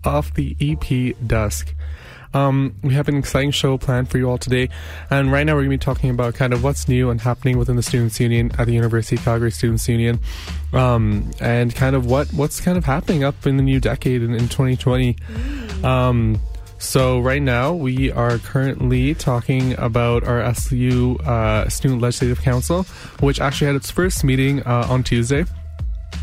off 0.05 0.35
the 0.35 0.55
EP 0.61 1.17
Dusk. 1.27 1.75
Um, 2.35 2.75
we 2.83 2.93
have 2.93 3.09
an 3.09 3.17
exciting 3.17 3.51
show 3.51 3.79
planned 3.79 4.11
for 4.11 4.19
you 4.19 4.29
all 4.29 4.37
today, 4.37 4.69
and 5.09 5.33
right 5.33 5.45
now 5.45 5.55
we're 5.55 5.65
going 5.65 5.71
to 5.71 5.79
be 5.79 5.83
talking 5.83 6.11
about 6.11 6.35
kind 6.35 6.53
of 6.53 6.63
what's 6.63 6.87
new 6.87 7.09
and 7.09 7.19
happening 7.23 7.57
within 7.57 7.77
the 7.77 7.83
Students' 7.83 8.21
Union 8.21 8.53
at 8.59 8.67
the 8.67 8.75
University 8.75 9.17
of 9.17 9.25
Calgary 9.25 9.51
Students' 9.51 9.89
Union, 9.89 10.21
um, 10.75 11.31
and 11.41 11.75
kind 11.75 11.97
of 11.97 12.05
what 12.05 12.31
what's 12.35 12.61
kind 12.61 12.77
of 12.77 12.85
happening 12.85 13.25
up 13.25 13.47
in 13.47 13.57
the 13.57 13.63
new 13.63 13.81
decade 13.81 14.23
in, 14.23 14.35
in 14.35 14.51
2020. 14.51 15.17
Um, 15.83 16.39
so 16.85 17.19
right 17.21 17.43
now 17.43 17.73
we 17.73 18.13
are 18.13 18.39
currently 18.39 19.15
talking 19.15 19.77
about 19.79 20.23
our 20.25 20.41
SU 20.41 21.17
uh, 21.25 21.69
Student 21.69 22.03
Legislative 22.03 22.41
Council, 22.43 22.85
which 23.21 23.41
actually 23.41 23.69
had 23.69 23.77
its 23.77 23.91
first 23.91 24.23
meeting 24.23 24.63
uh, 24.65 24.87
on 24.89 25.03
Tuesday. 25.03 25.45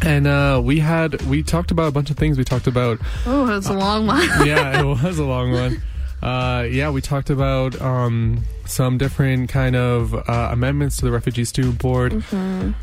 And 0.03 0.27
uh, 0.27 0.61
we 0.63 0.79
had 0.79 1.21
we 1.23 1.43
talked 1.43 1.71
about 1.71 1.87
a 1.87 1.91
bunch 1.91 2.09
of 2.09 2.17
things. 2.17 2.37
We 2.37 2.43
talked 2.43 2.67
about 2.67 2.99
Oh, 3.25 3.55
it's 3.57 3.67
a 3.67 3.73
long 3.73 4.07
one. 4.07 4.21
yeah, 4.45 4.79
it 4.79 4.85
was 4.85 5.19
a 5.19 5.25
long 5.25 5.51
one. 5.51 5.81
Uh, 6.21 6.63
yeah, 6.69 6.89
we 6.89 7.01
talked 7.01 7.29
about 7.29 7.79
um, 7.81 8.43
some 8.71 8.97
different 8.97 9.49
kind 9.49 9.75
of 9.75 10.13
uh, 10.13 10.49
amendments 10.51 10.97
to 10.97 11.05
the 11.05 11.11
refugee 11.11 11.45
student 11.45 11.79
board, 11.79 12.23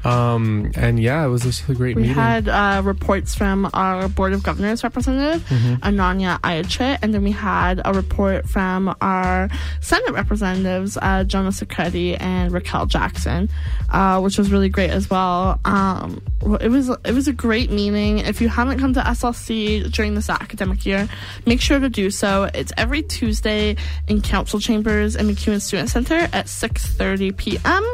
um, 0.05 0.71
and 0.75 1.01
yeah, 1.01 1.25
it 1.25 1.29
was 1.29 1.43
just 1.43 1.69
a 1.69 1.75
great 1.75 1.89
Mm-hmm. 1.99 2.09
We 2.09 2.15
had 2.15 2.49
uh, 2.49 2.83
reports 2.85 3.35
from 3.35 3.69
our 3.73 4.09
Board 4.09 4.33
of 4.33 4.43
Governors 4.43 4.85
representative, 4.85 5.43
Mm-hmm. 5.49 5.75
Ananya 5.83 6.39
Ayachit, 6.41 6.99
and 7.03 7.15
then 7.15 7.23
we 7.25 7.31
had 7.31 7.81
a 7.85 7.93
report 7.93 8.49
from 8.49 8.95
our 9.01 9.49
Senate 9.81 10.13
representatives, 10.13 10.99
uh, 11.01 11.25
Jonah 11.25 11.49
Secretti 11.49 12.17
and 12.21 12.53
Raquel 12.53 12.87
Jackson, 12.87 13.49
uh, 13.91 14.21
which 14.21 14.37
was 14.39 14.51
really 14.53 14.69
great 14.69 14.91
as 14.91 15.09
well. 15.09 15.59
Um, 15.65 16.21
it 16.61 16.71
was 16.71 16.89
it 17.05 17.13
was 17.13 17.27
a 17.29 17.33
great 17.33 17.71
meeting. 17.71 18.19
If 18.19 18.41
you 18.41 18.49
haven't 18.49 18.79
come 18.79 18.93
to 18.95 19.01
SLC 19.01 19.91
during 19.91 20.15
this 20.15 20.29
academic 20.29 20.85
year, 20.85 21.09
make 21.47 21.61
sure 21.61 21.79
to 21.81 21.89
do 21.89 22.11
so. 22.11 22.51
It's 22.55 22.73
every 22.77 23.03
Tuesday 23.03 23.77
in 24.07 24.21
Council 24.21 24.61
Chambers 24.61 25.17
and 25.17 25.29
MacEwan 25.29 25.61
Student 25.61 25.78
Center 25.87 26.15
at 26.33 26.47
6:30 26.47 27.37
p.m. 27.37 27.85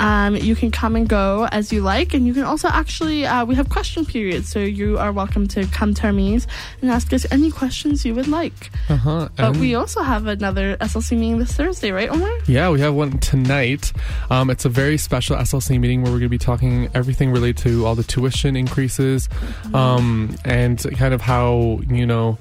Um, 0.00 0.36
you 0.36 0.54
can 0.56 0.70
come 0.70 0.96
and 0.96 1.08
go 1.08 1.48
as 1.52 1.72
you 1.72 1.82
like, 1.82 2.14
and 2.14 2.26
you 2.26 2.34
can 2.34 2.44
also 2.44 2.68
actually 2.68 3.26
uh, 3.26 3.44
we 3.44 3.54
have 3.54 3.68
question 3.68 4.04
periods, 4.04 4.48
so 4.48 4.60
you 4.60 4.98
are 4.98 5.12
welcome 5.12 5.46
to 5.48 5.66
come 5.66 5.94
to 5.94 6.06
our 6.06 6.12
meetings 6.12 6.46
and 6.82 6.90
ask 6.90 7.12
us 7.12 7.26
any 7.30 7.50
questions 7.50 8.04
you 8.04 8.14
would 8.14 8.28
like. 8.28 8.70
uh-huh. 8.88 9.28
But 9.36 9.44
and- 9.44 9.60
we 9.60 9.74
also 9.74 10.02
have 10.02 10.26
another 10.26 10.76
SLC 10.78 11.12
meeting 11.12 11.38
this 11.38 11.52
Thursday, 11.52 11.90
right, 11.92 12.08
Omar? 12.08 12.30
Yeah, 12.46 12.70
we 12.70 12.80
have 12.80 12.94
one 12.94 13.18
tonight. 13.18 13.92
Um, 14.30 14.50
it's 14.50 14.64
a 14.64 14.68
very 14.68 14.98
special 14.98 15.36
SLC 15.36 15.78
meeting 15.80 16.02
where 16.02 16.12
we're 16.12 16.18
going 16.18 16.30
to 16.30 16.30
be 16.30 16.38
talking 16.38 16.88
everything 16.94 17.30
related 17.30 17.58
to 17.58 17.86
all 17.86 17.94
the 17.94 18.04
tuition 18.04 18.56
increases, 18.56 19.28
um, 19.74 20.36
and 20.44 20.84
kind 20.96 21.14
of 21.14 21.20
how 21.20 21.80
you 21.88 22.06
know, 22.06 22.38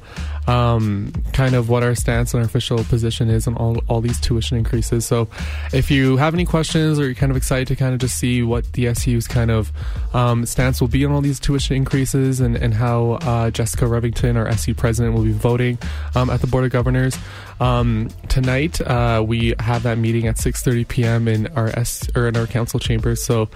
um, 0.48 1.12
kind 1.34 1.56
of 1.56 1.70
what 1.70 1.84
our 1.84 1.94
stance 1.94 2.34
and 2.34 2.42
our 2.42 2.46
official 2.46 2.84
position 2.86 3.30
is 3.30 3.48
on 3.48 3.56
all 3.56 3.82
all 3.88 4.02
these 4.02 4.20
tuition 4.20 4.58
increases. 4.58 5.06
So, 5.06 5.28
if 5.74 5.92
you 5.92 6.18
have 6.18 6.34
any 6.34 6.46
questions 6.46 7.00
or 7.00 7.06
you're 7.06 7.16
kind 7.16 7.32
of 7.32 7.38
excited 7.38 7.68
to 7.68 7.76
kind 7.76 7.94
of 7.94 8.00
just 8.00 8.18
see 8.18 8.42
what 8.44 8.72
the 8.74 8.94
SU's 8.94 9.28
kind 9.28 9.52
of 9.52 9.72
um, 10.14 10.46
stance 10.46 10.80
will 10.80 10.88
be 10.88 11.06
on 11.06 11.12
all 11.12 11.22
these 11.22 11.40
tuition 11.40 11.76
increases 11.76 12.40
and 12.40 12.56
and 12.56 12.74
how 12.74 13.14
uh, 13.22 13.52
Jessica 13.52 13.86
Revington, 13.86 14.38
our 14.38 14.48
SU 14.48 14.74
president, 14.74 15.16
will 15.16 15.24
be 15.24 15.32
voting 15.32 15.78
um, 16.16 16.30
at 16.30 16.42
the 16.42 16.48
board 16.48 16.64
of 16.64 16.72
governors. 16.72 17.18
Um, 17.60 18.10
tonight, 18.30 18.80
uh, 18.82 19.24
we 19.26 19.56
have 19.60 19.84
that 19.84 19.98
meeting 19.98 20.28
at 20.28 20.36
6:30 20.36 20.88
p.m. 20.88 21.28
in 21.28 21.48
our 21.48 21.68
S 21.68 22.08
or 22.16 22.28
in 22.28 22.38
our 22.38 22.48
council 22.48 22.80
chambers. 22.80 23.24
So, 23.24 23.50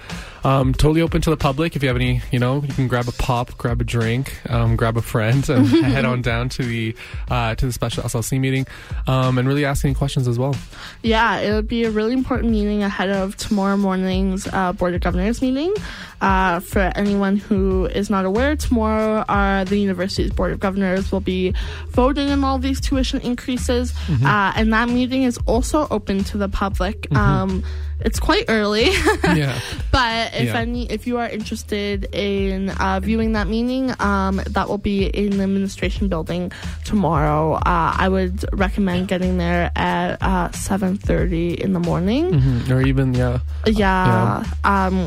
um, 0.44 0.72
totally 0.72 1.02
open 1.02 1.20
to 1.22 1.30
the 1.30 1.36
public. 1.36 1.76
If 1.76 1.82
you 1.82 1.88
have 1.88 1.96
any, 1.96 2.20
you 2.30 2.38
know, 2.38 2.62
you 2.62 2.72
can 2.74 2.88
grab 2.88 3.08
a 3.08 3.12
pop, 3.12 3.56
grab 3.58 3.80
a 3.80 3.84
drink, 3.84 4.40
um, 4.50 4.76
grab 4.76 4.96
a 4.96 5.02
friend, 5.02 5.48
and 5.48 5.66
head 5.84 6.04
on 6.04 6.22
down 6.22 6.48
to 6.50 6.62
the 6.62 6.96
uh, 7.30 7.54
to 7.54 7.66
the 7.66 7.72
special 7.72 8.02
SLC 8.04 8.40
meeting, 8.40 8.66
um, 9.06 9.38
and 9.38 9.46
really 9.46 9.64
ask 9.64 9.84
any 9.84 9.94
questions 9.94 10.26
as 10.26 10.38
well. 10.38 10.54
Yeah, 11.02 11.38
it 11.38 11.52
would 11.52 11.68
be 11.68 11.84
a 11.84 11.90
really 11.90 12.12
important 12.12 12.52
meeting 12.52 12.82
ahead 12.82 13.10
of 13.10 13.36
tomorrow 13.36 13.76
morning's 13.76 14.46
uh, 14.52 14.72
Board 14.72 14.94
of 14.94 15.00
Governors 15.00 15.42
meeting. 15.42 15.74
Uh, 16.20 16.60
for 16.60 16.92
anyone 16.94 17.36
who 17.36 17.86
is 17.86 18.08
not 18.08 18.24
aware, 18.24 18.54
tomorrow 18.54 19.24
uh, 19.28 19.64
the 19.64 19.76
university's 19.76 20.30
board 20.30 20.52
of 20.52 20.60
governors 20.60 21.10
will 21.10 21.20
be 21.20 21.52
voting 21.88 22.30
on 22.30 22.44
all 22.44 22.60
these 22.60 22.80
tuition 22.80 23.20
increases, 23.22 23.92
uh, 24.24 24.52
and 24.54 24.72
that 24.72 24.88
meeting 24.88 25.24
is 25.24 25.36
also 25.46 25.88
open 25.90 26.22
to 26.22 26.38
the 26.38 26.48
public. 26.48 27.12
Um, 27.16 27.64
it's 28.04 28.20
quite 28.20 28.44
early, 28.48 28.90
Yeah. 29.24 29.58
but 29.90 30.34
if 30.34 30.44
Yeah. 30.48 30.58
any, 30.58 30.90
if 30.90 31.06
you 31.06 31.18
are 31.18 31.28
interested 31.28 32.06
in 32.14 32.70
uh, 32.70 33.00
viewing 33.00 33.32
that 33.32 33.46
meeting, 33.48 33.92
um, 34.00 34.40
that 34.50 34.68
will 34.68 34.78
be 34.78 35.06
in 35.06 35.36
the 35.38 35.42
administration 35.44 36.08
building 36.08 36.52
tomorrow. 36.84 37.54
Uh, 37.54 37.94
I 37.96 38.08
would 38.08 38.44
recommend 38.52 39.08
getting 39.08 39.38
there 39.38 39.70
at 39.76 40.22
uh, 40.22 40.50
seven 40.52 40.96
thirty 40.96 41.54
in 41.54 41.72
the 41.72 41.80
morning. 41.80 42.30
Mhm. 42.32 42.70
Or 42.70 42.82
even, 42.82 43.14
yeah. 43.14 43.38
Yeah, 43.66 44.44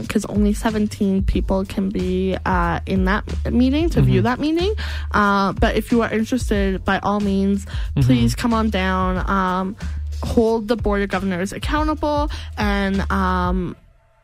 because 0.02 0.25
only 0.25 0.54
17 0.54 1.24
people 1.24 1.66
can 1.66 1.90
be 1.90 2.38
uh, 2.46 2.80
in 2.86 3.06
that 3.06 3.24
meeting 3.52 3.90
to 3.92 4.02
view 4.02 4.22
that 4.24 4.40
meeting. 4.40 4.74
Uh, 5.12 5.54
but 5.54 5.75
if 5.75 5.92
you 5.92 6.02
are 6.02 6.12
interested, 6.12 6.84
by 6.86 7.00
all 7.00 7.20
means, 7.20 7.66
please 8.02 8.36
come 8.36 8.54
on 8.54 8.70
down. 8.70 9.18
Um, 9.30 9.75
hold 10.25 10.67
the 10.67 10.75
board 10.75 11.01
of 11.01 11.10
governors 11.10 11.53
accountable 11.53 12.29
and 12.58 13.00
um, 13.12 13.75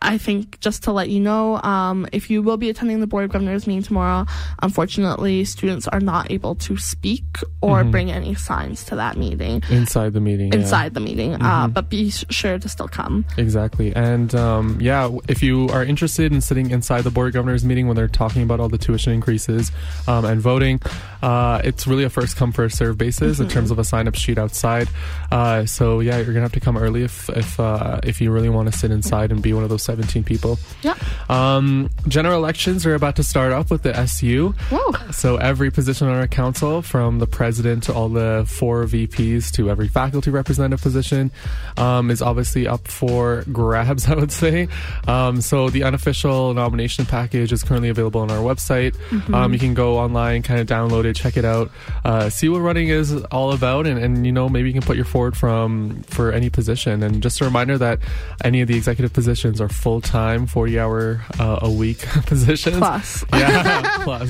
I 0.02 0.18
think 0.18 0.60
just 0.60 0.84
to 0.84 0.92
let 0.92 1.10
you 1.10 1.20
know, 1.20 1.62
um, 1.62 2.08
if 2.12 2.30
you 2.30 2.42
will 2.42 2.58
be 2.58 2.70
attending 2.70 3.00
the 3.02 3.08
Board 3.08 3.26
of 3.26 3.32
Governors 3.32 3.68
meeting 3.68 3.84
tomorrow, 3.84 4.26
unfortunately, 4.62 5.46
students 5.46 5.88
are 5.88 6.00
not 6.00 6.32
able 6.32 6.56
to 6.56 6.78
speak 6.78 7.24
or 7.62 7.84
bring 7.84 8.12
any 8.12 8.34
signs 8.34 8.84
to 8.86 8.96
that 8.96 9.16
meeting 9.18 9.62
Inside 9.70 10.14
the 10.14 10.20
meeting. 10.20 10.52
yeah. 10.52 10.60
inside 10.60 10.94
the 10.94 11.00
meeting. 11.00 11.36
Uh, 11.42 11.68
but 11.68 11.90
be 11.90 12.10
sure 12.10 12.58
to 12.58 12.68
still 12.70 12.88
come. 12.88 13.26
Exactly. 13.38 13.96
And 13.96 14.34
um, 14.34 14.78
yeah, 14.82 15.10
if 15.28 15.44
you 15.44 15.68
are 15.70 15.84
interested 15.84 16.32
in 16.32 16.42
sitting 16.42 16.72
inside 16.72 17.02
the 17.04 17.12
Board 17.12 17.28
of 17.28 17.34
Governors 17.34 17.64
meeting 17.64 17.88
when 17.88 17.96
they're 17.96 18.08
talking 18.08 18.42
about 18.42 18.60
all 18.60 18.70
the 18.70 18.78
tuition 18.78 19.14
increases 19.14 19.72
um, 20.08 20.26
and 20.26 20.42
voting, 20.42 20.82
uh, 21.22 21.62
it's 21.64 21.86
really 21.86 22.04
a 22.04 22.10
first 22.10 22.36
come, 22.38 22.52
first 22.52 22.78
serve 22.78 22.98
basis 22.98 23.40
in 23.40 23.48
terms 23.48 23.70
of 23.72 23.78
a 23.80 23.84
sign 23.84 24.08
up 24.08 24.16
sheet 24.16 24.38
outside. 24.40 24.88
Uh, 25.32 25.66
so 25.66 26.00
yeah, 26.00 26.16
you're 26.16 26.26
going 26.26 26.36
to 26.38 26.42
have 26.42 26.52
to 26.54 26.60
come 26.60 26.78
early 26.78 27.04
if, 27.04 27.30
if, 27.30 27.60
uh, 27.60 28.00
if 28.04 28.20
you 28.20 28.32
really 28.32 28.50
want 28.50 28.72
to 28.72 28.78
sit 28.78 28.90
inside 28.92 29.32
and 29.32 29.42
be 29.42 29.54
one 29.54 29.64
of 29.64 29.70
those 29.70 29.84
17 29.92 30.24
people. 30.24 30.58
Yeah. 30.84 30.96
Um, 31.28 31.90
general 32.08 32.38
elections 32.38 32.86
are 32.86 32.96
about 32.96 33.18
to 33.18 33.24
start 33.24 33.52
up 33.52 33.70
with 33.70 33.84
the 33.84 33.94
SU. 33.96 34.54
Whoa. 34.70 35.12
So 35.12 35.36
every 35.36 35.70
position 35.70 36.08
on 36.08 36.16
our 36.16 36.28
council, 36.28 36.82
from 36.82 37.20
the 37.20 37.28
president 37.28 37.84
to 37.84 37.94
all 37.94 38.08
the 38.08 38.46
four 38.48 38.86
VPs 38.86 39.52
to 39.52 39.70
every 39.70 39.90
faculty 39.90 40.32
representative 40.32 40.82
position, 40.82 41.30
um, 41.76 42.10
is 42.10 42.22
obviously 42.22 42.68
up 42.68 42.88
for 42.88 43.44
grabs. 43.52 44.08
I 44.12 44.16
would 44.16 44.32
say. 44.32 44.68
Um, 45.08 45.42
so 45.42 45.70
the 45.70 45.84
unofficial 45.84 46.54
nomination 46.54 47.06
package 47.06 47.52
is 47.52 47.64
currently 47.64 47.90
available 47.90 48.22
on 48.22 48.32
our 48.32 48.40
website. 48.40 48.96
Um, 49.34 49.54
you 49.54 49.60
can 49.60 49.74
go 49.74 49.98
online, 49.98 50.42
kind 50.42 50.60
of 50.60 50.68
download 50.68 51.06
it, 51.06 51.16
check 51.16 51.38
it 51.38 51.46
out, 51.46 51.72
uh, 52.04 52.30
see 52.30 52.50
what 52.50 52.60
running 52.60 52.90
is 52.90 53.24
all 53.26 53.52
about, 53.52 53.88
and, 53.88 53.98
and 53.98 54.26
you 54.26 54.32
know 54.32 54.50
maybe 54.50 54.70
you 54.70 54.74
can 54.74 54.82
put 54.82 54.96
your 54.96 55.06
forward 55.06 55.36
from 55.36 56.04
for 56.04 56.32
any 56.32 56.50
position. 56.50 57.04
And 57.04 57.22
just 57.22 57.42
a 57.42 57.46
reminder 57.46 57.78
that 57.78 58.00
any 58.44 58.62
of 58.62 58.68
the 58.68 58.76
executive 58.76 59.14
positions 59.14 59.62
are 59.62 59.70
full 59.82 60.00
time, 60.00 60.46
forty 60.46 60.80
hour 60.80 61.26
uh, 61.40 61.60
a 61.64 61.72
week 61.72 62.00
positions. 62.28 62.78
Plus. 62.78 63.26
Yeah, 63.34 63.98
plus. 64.04 64.30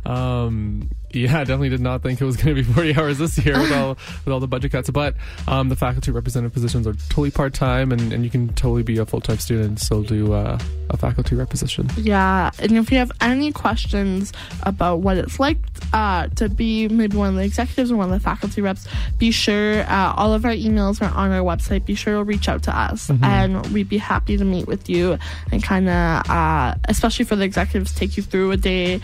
um, 0.06 0.90
yeah, 1.14 1.38
definitely 1.38 1.68
did 1.68 1.80
not 1.80 2.02
think 2.02 2.20
it 2.20 2.24
was 2.24 2.36
going 2.36 2.54
to 2.54 2.62
be 2.62 2.62
40 2.72 2.96
hours 2.96 3.18
this 3.18 3.44
year 3.44 3.58
with 3.58 3.72
all 3.72 3.90
with 4.24 4.28
all 4.28 4.40
the 4.40 4.48
budget 4.48 4.72
cuts. 4.72 4.90
But 4.90 5.14
um, 5.48 5.68
the 5.68 5.76
faculty 5.76 6.10
representative 6.10 6.52
positions 6.52 6.86
are 6.86 6.94
totally 7.08 7.30
part 7.30 7.54
time, 7.54 7.92
and, 7.92 8.12
and 8.12 8.24
you 8.24 8.30
can 8.30 8.48
totally 8.54 8.82
be 8.82 8.98
a 8.98 9.06
full 9.06 9.20
time 9.20 9.38
student 9.38 9.68
and 9.68 9.80
still 9.80 10.02
do 10.02 10.32
uh, 10.32 10.58
a 10.90 10.96
faculty 10.96 11.34
rep 11.36 11.50
position. 11.50 11.88
Yeah, 11.96 12.50
and 12.58 12.72
if 12.72 12.90
you 12.90 12.98
have 12.98 13.12
any 13.20 13.52
questions 13.52 14.32
about 14.62 15.00
what 15.00 15.16
it's 15.16 15.38
like 15.38 15.58
uh, 15.92 16.28
to 16.36 16.48
be 16.48 16.88
maybe 16.88 17.16
one 17.16 17.28
of 17.28 17.34
the 17.34 17.44
executives 17.44 17.90
or 17.90 17.96
one 17.96 18.12
of 18.12 18.14
the 18.14 18.20
faculty 18.20 18.60
reps, 18.60 18.86
be 19.18 19.30
sure 19.30 19.82
uh, 19.82 20.14
all 20.16 20.32
of 20.32 20.44
our 20.44 20.52
emails 20.52 21.02
are 21.02 21.14
on 21.16 21.30
our 21.30 21.42
website. 21.42 21.84
Be 21.84 21.94
sure 21.94 22.14
to 22.14 22.24
reach 22.24 22.48
out 22.48 22.62
to 22.64 22.76
us, 22.76 23.10
and 23.22 23.66
we'd 23.72 23.88
be 23.88 23.98
happy 23.98 24.36
to 24.36 24.44
meet 24.44 24.66
with 24.66 24.88
you 24.88 25.18
and 25.50 25.62
kind 25.62 25.88
of, 25.88 26.30
uh, 26.30 26.74
especially 26.88 27.24
for 27.24 27.36
the 27.36 27.44
executives, 27.44 27.94
take 27.94 28.16
you 28.16 28.22
through 28.22 28.52
a 28.52 28.56
day 28.56 29.00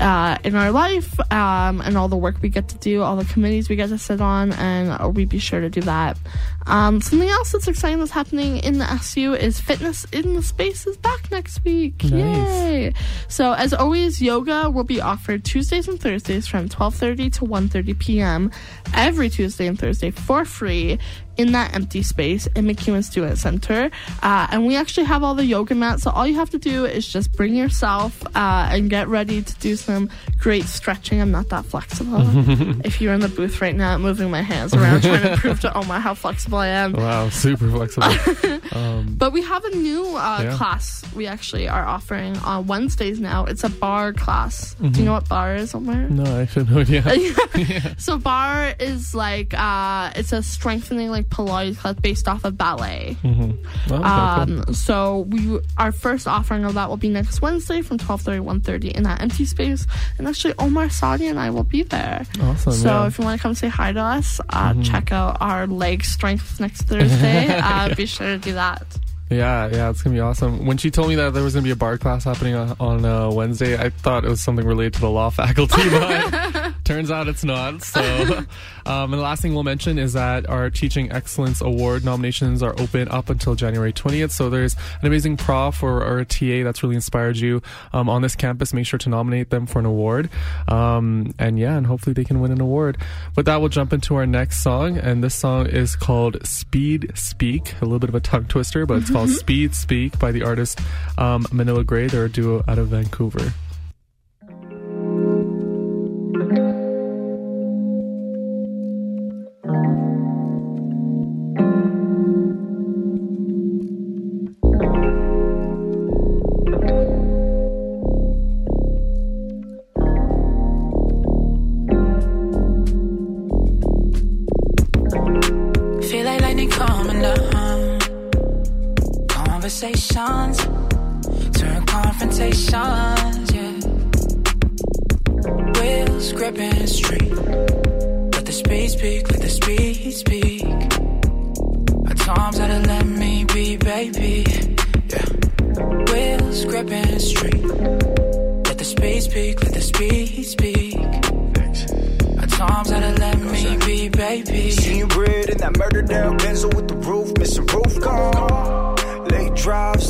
uh, 0.00 0.38
in 0.44 0.54
our 0.54 0.70
life 0.70 1.18
um, 1.32 1.80
and 1.80 1.96
all 1.96 2.08
the 2.08 2.16
work 2.16 2.36
we 2.42 2.48
get 2.48 2.68
to 2.68 2.78
do, 2.78 3.02
all 3.02 3.16
the 3.16 3.24
committees 3.24 3.68
we 3.68 3.76
get 3.76 3.88
to 3.88 3.98
sit 3.98 4.20
on, 4.20 4.52
and 4.52 5.14
we'd 5.16 5.28
be 5.28 5.38
sure 5.38 5.60
to 5.60 5.70
do 5.70 5.80
that. 5.82 6.18
Um, 6.66 7.00
something 7.00 7.28
else 7.28 7.52
that's 7.52 7.68
exciting 7.68 8.00
that's 8.00 8.10
happening 8.10 8.58
in 8.58 8.78
the 8.78 8.90
SU 8.90 9.34
is 9.34 9.60
Fitness 9.60 10.04
in 10.06 10.34
the 10.34 10.42
Space 10.42 10.86
is 10.86 10.96
back 10.96 11.30
next 11.30 11.64
week. 11.64 12.02
Nice. 12.04 12.12
Yay! 12.12 12.94
So 13.28 13.52
as 13.52 13.72
always, 13.72 14.20
yoga 14.20 14.68
will 14.70 14.84
be 14.84 15.00
offered 15.00 15.44
Tuesdays 15.44 15.86
and 15.86 16.00
Thursdays 16.00 16.46
from 16.46 16.68
12:30 16.68 17.32
to 17.34 17.40
1:30 17.44 17.98
p.m. 17.98 18.50
every 18.94 19.28
Tuesday 19.28 19.66
and 19.66 19.78
Thursday 19.78 20.10
for 20.10 20.44
free 20.44 20.98
in 21.36 21.52
that 21.52 21.74
empty 21.74 22.02
space 22.02 22.46
in 22.48 22.66
MacEwan 22.66 23.04
Student 23.04 23.38
Center. 23.38 23.90
Uh, 24.22 24.46
and 24.50 24.66
we 24.66 24.76
actually 24.76 25.04
have 25.06 25.22
all 25.22 25.34
the 25.34 25.44
yoga 25.44 25.74
mats, 25.74 26.02
so 26.02 26.10
all 26.10 26.26
you 26.26 26.34
have 26.36 26.50
to 26.50 26.58
do 26.58 26.84
is 26.84 27.06
just 27.06 27.32
bring 27.36 27.54
yourself 27.54 28.22
uh, 28.34 28.68
and 28.70 28.90
get 28.90 29.08
ready 29.08 29.42
to 29.42 29.54
do 29.56 29.76
some 29.76 30.08
great 30.38 30.64
stretching. 30.64 31.20
I'm 31.20 31.30
not 31.30 31.48
that 31.50 31.64
flexible. 31.64 32.20
if 32.84 33.00
you're 33.00 33.14
in 33.14 33.20
the 33.20 33.28
booth 33.28 33.60
right 33.60 33.74
now, 33.74 33.94
I'm 33.94 34.02
moving 34.02 34.30
my 34.30 34.42
hands 34.42 34.74
around 34.74 35.02
trying 35.02 35.22
to 35.22 35.36
prove 35.36 35.60
to 35.60 35.76
Omar 35.76 36.00
how 36.00 36.14
flexible 36.14 36.58
I 36.58 36.68
am. 36.68 36.92
Wow, 36.92 37.28
super 37.30 37.68
flexible. 37.70 38.60
um, 38.72 39.14
But 39.18 39.32
we 39.32 39.42
have 39.42 39.64
a 39.64 39.76
new 39.76 40.04
uh, 40.16 40.40
Yeah. 40.42 40.56
class 40.56 41.02
we 41.14 41.26
actually 41.26 41.68
are 41.68 41.84
offering 41.84 42.36
on 42.38 42.66
Wednesdays 42.66 43.20
now. 43.20 43.44
It's 43.46 43.64
a 43.64 43.68
bar 43.70 44.12
class. 44.12 44.74
Mm-hmm. 44.74 44.90
Do 44.92 44.98
you 45.00 45.04
know 45.06 45.12
what 45.14 45.28
bar 45.28 45.54
is, 45.56 45.74
Omar? 45.74 45.96
no, 46.08 46.24
I 46.24 46.42
actually 46.42 46.64
have 46.66 46.74
no 46.74 46.80
idea. 46.80 47.94
So 47.98 48.18
bar 48.18 48.74
is 48.78 49.14
like 49.14 49.54
uh, 49.54 50.10
it's 50.14 50.32
a 50.32 50.42
strengthening 50.42 51.10
like 51.10 51.25
Pilates 51.28 51.76
class 51.78 51.96
based 52.02 52.28
off 52.28 52.44
of 52.44 52.56
ballet. 52.56 53.16
Oh, 53.24 53.28
okay, 53.28 53.54
cool. 53.88 54.04
Um, 54.04 54.74
so 54.74 55.20
we 55.28 55.58
our 55.76 55.92
first 55.92 56.26
offering 56.26 56.64
of 56.64 56.74
that 56.74 56.88
will 56.88 56.96
be 56.96 57.08
next 57.08 57.40
Wednesday 57.42 57.82
from 57.82 57.98
12:30 57.98 58.40
1:30 58.40 58.92
in 58.92 59.02
that 59.04 59.20
empty 59.20 59.44
space. 59.44 59.86
And 60.18 60.28
actually 60.28 60.54
Omar 60.58 60.88
Sadi 60.90 61.26
and 61.26 61.38
I 61.38 61.50
will 61.50 61.64
be 61.64 61.82
there. 61.82 62.26
Awesome. 62.40 62.72
So 62.72 62.88
yeah. 62.88 63.06
if 63.06 63.18
you 63.18 63.24
want 63.24 63.38
to 63.38 63.42
come 63.42 63.54
say 63.54 63.68
hi 63.68 63.92
to 63.92 64.00
us, 64.00 64.40
uh, 64.50 64.74
check 64.82 65.12
out 65.12 65.38
our 65.40 65.66
leg 65.66 66.04
strength 66.04 66.60
next 66.60 66.82
Thursday. 66.82 67.48
uh, 67.62 67.94
be 67.94 68.06
sure 68.06 68.26
to 68.26 68.38
do 68.38 68.54
that. 68.54 68.84
Yeah, 69.28 69.68
yeah, 69.72 69.90
it's 69.90 70.02
gonna 70.02 70.14
be 70.14 70.20
awesome. 70.20 70.66
When 70.66 70.76
she 70.76 70.90
told 70.90 71.08
me 71.08 71.16
that 71.16 71.34
there 71.34 71.42
was 71.42 71.54
gonna 71.54 71.64
be 71.64 71.72
a 71.72 71.76
bar 71.76 71.98
class 71.98 72.22
happening 72.24 72.54
on, 72.54 72.76
on 72.78 73.04
uh, 73.04 73.28
Wednesday, 73.30 73.76
I 73.76 73.90
thought 73.90 74.24
it 74.24 74.28
was 74.28 74.40
something 74.40 74.64
related 74.64 74.94
to 74.94 75.00
the 75.00 75.10
law 75.10 75.30
faculty, 75.30 75.82
but 75.90 76.65
turns 76.86 77.10
out 77.10 77.28
it's 77.28 77.44
not. 77.44 77.82
So, 77.82 78.00
um, 78.86 79.12
and 79.12 79.14
the 79.14 79.18
last 79.18 79.42
thing 79.42 79.52
we'll 79.52 79.64
mention 79.64 79.98
is 79.98 80.14
that 80.14 80.48
our 80.48 80.70
Teaching 80.70 81.10
Excellence 81.12 81.60
Award 81.60 82.04
nominations 82.04 82.62
are 82.62 82.74
open 82.80 83.08
up 83.08 83.28
until 83.28 83.54
January 83.54 83.92
20th. 83.92 84.30
So 84.30 84.48
there's 84.48 84.74
an 85.00 85.06
amazing 85.06 85.36
prof 85.36 85.82
or, 85.82 86.02
or 86.02 86.20
a 86.20 86.24
TA 86.24 86.62
that's 86.62 86.82
really 86.82 86.94
inspired 86.94 87.36
you 87.36 87.60
um, 87.92 88.08
on 88.08 88.22
this 88.22 88.36
campus. 88.36 88.72
Make 88.72 88.86
sure 88.86 88.98
to 89.00 89.08
nominate 89.08 89.50
them 89.50 89.66
for 89.66 89.80
an 89.80 89.86
award, 89.86 90.30
um, 90.68 91.34
and 91.38 91.58
yeah, 91.58 91.76
and 91.76 91.86
hopefully 91.86 92.14
they 92.14 92.24
can 92.24 92.40
win 92.40 92.52
an 92.52 92.60
award. 92.60 92.98
With 93.34 93.46
that, 93.46 93.60
we'll 93.60 93.68
jump 93.68 93.92
into 93.92 94.14
our 94.14 94.26
next 94.26 94.62
song, 94.62 94.96
and 94.96 95.22
this 95.22 95.34
song 95.34 95.66
is 95.66 95.96
called 95.96 96.46
Speed 96.46 97.10
Speak. 97.14 97.74
A 97.80 97.84
little 97.84 97.98
bit 97.98 98.08
of 98.08 98.14
a 98.14 98.20
tongue 98.20 98.44
twister, 98.44 98.86
but 98.86 98.98
it's 98.98 99.10
called 99.10 99.30
Speed 99.42 99.74
Speak 99.74 100.18
by 100.18 100.30
the 100.30 100.44
artist 100.44 100.80
um, 101.18 101.46
Manila 101.50 101.82
Grey. 101.82 102.06
They're 102.06 102.26
a 102.26 102.30
duo 102.30 102.62
out 102.68 102.78
of 102.78 102.88
Vancouver. 102.88 103.52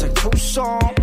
Like 0.06 0.14
Tucson. 0.16 0.94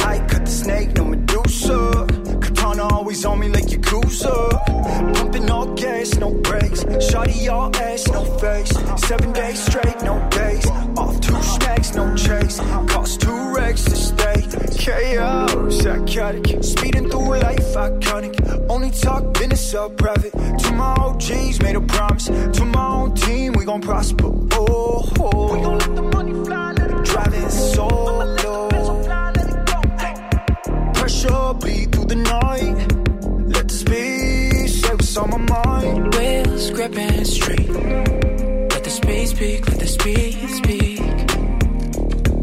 I 0.00 0.24
cut 0.28 0.44
the 0.44 0.50
snake 0.50 0.96
no 0.96 1.04
Medusa. 1.04 2.06
Katana 2.40 2.88
Always 2.94 3.24
on 3.24 3.38
me 3.40 3.48
like 3.48 3.66
Yakuza. 3.66 5.14
Pumping 5.14 5.50
all 5.50 5.66
gas, 5.74 6.16
no 6.16 6.30
brakes. 6.30 6.84
Shotty 6.84 7.50
all 7.50 7.74
ass, 7.76 8.08
no 8.08 8.24
face. 8.38 8.72
Seven 9.08 9.32
days 9.32 9.62
straight, 9.64 10.02
no 10.02 10.16
days. 10.30 10.66
Off 10.96 11.20
two 11.20 11.40
snacks, 11.42 11.94
no 11.94 12.14
chase. 12.16 12.58
Cost 12.88 13.20
two 13.20 13.54
racks 13.54 13.84
to 13.84 13.96
stay. 13.96 14.40
KO, 14.84 15.70
psychotic. 15.70 16.62
Speeding 16.62 17.08
through 17.10 17.38
life, 17.38 17.74
iconic. 17.74 18.34
Only 18.68 18.90
talk 18.90 19.34
business 19.34 19.74
up 19.74 19.96
private. 19.96 20.32
To 20.32 20.72
my 20.72 20.94
OGs, 20.94 21.62
made 21.62 21.76
a 21.76 21.80
promise. 21.80 22.26
To 22.26 22.64
my 22.64 22.86
own 22.86 23.14
team, 23.14 23.52
we 23.54 23.64
gon' 23.64 23.80
prosper. 23.80 24.30
Oh, 24.52 25.12
oh. 25.18 25.54
we 25.54 25.62
gon' 25.62 25.78
let 25.78 25.94
the 25.94 26.02
money 26.02 26.32
fly. 26.44 26.72
Let 26.72 26.90
it 26.90 27.04
Driving 27.04 27.50
solo. 27.50 28.19
Gripping 36.74 37.24
straight. 37.24 37.68
Let 37.68 38.84
the 38.84 38.90
speed 38.90 39.28
speak, 39.28 39.68
let 39.68 39.78
the 39.78 39.86
speed 39.86 40.48
speak. 40.48 41.00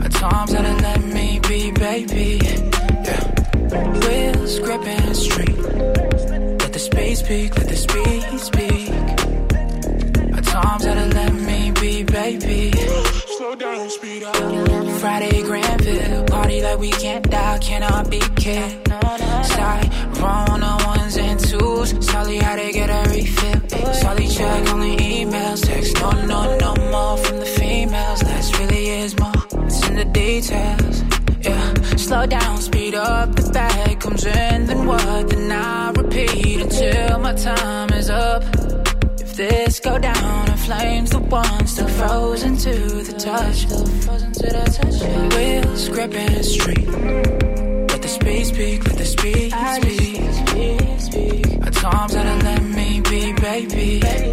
At 0.06 0.12
times 0.12 0.52
that 0.52 0.66
it 0.66 0.82
let 0.82 1.04
me 1.04 1.40
be, 1.48 1.72
baby. 1.72 2.40
Yeah. 3.08 3.24
Wheels 4.06 4.60
gripping 4.60 5.14
straight. 5.16 5.58
Let 5.58 6.72
the 6.72 6.80
speed 6.80 7.18
speak, 7.18 7.58
let 7.58 7.68
the 7.68 7.76
speed 7.76 8.40
speak. 8.40 8.90
At 10.38 10.44
times 10.44 10.84
that 10.84 10.98
it 10.98 11.14
let 11.16 11.34
me 11.34 11.72
be, 11.82 12.04
baby. 12.04 12.72
Slow 13.38 13.56
down, 13.56 13.90
speed 13.90 14.24
up. 14.24 14.36
Friday 15.00 15.42
Granville, 15.42 16.26
party 16.26 16.62
like 16.62 16.80
we 16.80 16.92
can't 16.92 17.28
die, 17.30 17.58
cannot 17.60 18.12
be 18.12 18.20
killed. 18.36 18.88
Side, 18.88 19.90
wrong 20.20 20.50
on 20.50 20.60
the 20.60 20.84
ones 20.86 21.18
and 21.18 21.40
twos. 21.40 22.06
Solly 22.06 22.38
how 22.38 22.56
to 22.56 22.72
get 22.72 22.90
a 22.90 23.10
refill. 23.10 23.57
Check 24.38 24.70
only 24.72 24.96
emails, 24.98 25.66
text 25.66 25.96
no, 25.96 26.12
no, 26.12 26.58
no 26.58 26.76
more 26.92 27.18
from 27.18 27.40
the 27.40 27.46
females. 27.46 28.22
Less 28.22 28.60
really 28.60 28.90
is 28.90 29.18
more. 29.20 29.34
It's 29.66 29.88
in 29.88 29.96
the 29.96 30.06
details. 30.06 31.04
Yeah, 31.42 31.74
slow 31.96 32.28
down, 32.28 32.58
speed 32.58 32.94
up. 32.94 33.36
The 33.36 33.50
bag 33.52 34.00
comes 34.00 34.26
in, 34.28 34.68
then 34.68 34.86
what? 34.86 35.30
Then 35.30 35.52
I 35.52 35.90
repeat 35.90 36.62
until 36.62 37.18
my 37.18 37.34
time 37.34 37.90
is 37.94 38.12
up. 38.12 38.44
If 39.20 39.36
this 39.38 39.80
go 39.80 39.98
down 39.98 40.52
in 40.52 40.58
flames, 40.58 41.10
the 41.10 41.20
one 41.20 41.66
still 41.66 41.88
frozen 41.88 42.58
to 42.58 42.74
the 43.08 43.14
touch. 43.14 43.66
Wheels 45.34 45.90
gripping 45.90 46.44
straight. 46.44 46.88
Let 47.90 48.02
the 48.04 48.08
speed 48.08 48.46
speak, 48.46 48.86
let 48.86 48.98
the 48.98 49.06
speed 49.06 49.52
speak. 51.02 51.46
At 51.66 51.74
times 51.74 52.14
that 52.14 52.26
it 52.38 52.44
let 52.44 52.57
baby. 53.66 54.00
Yeah. 54.04 54.32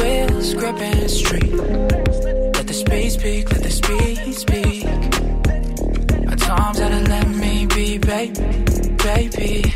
Wheels 0.00 0.54
gripping 0.54 1.08
straight. 1.08 1.52
Let 1.52 2.66
the 2.66 2.72
speed 2.72 3.10
speak, 3.10 3.50
let 3.50 3.62
the 3.62 3.70
speed 3.70 4.34
speak. 4.34 4.84
At 6.30 6.38
times 6.38 6.78
that 6.78 7.08
let 7.08 7.28
me 7.28 7.66
be, 7.66 7.98
baby, 7.98 8.34
baby. 9.02 9.74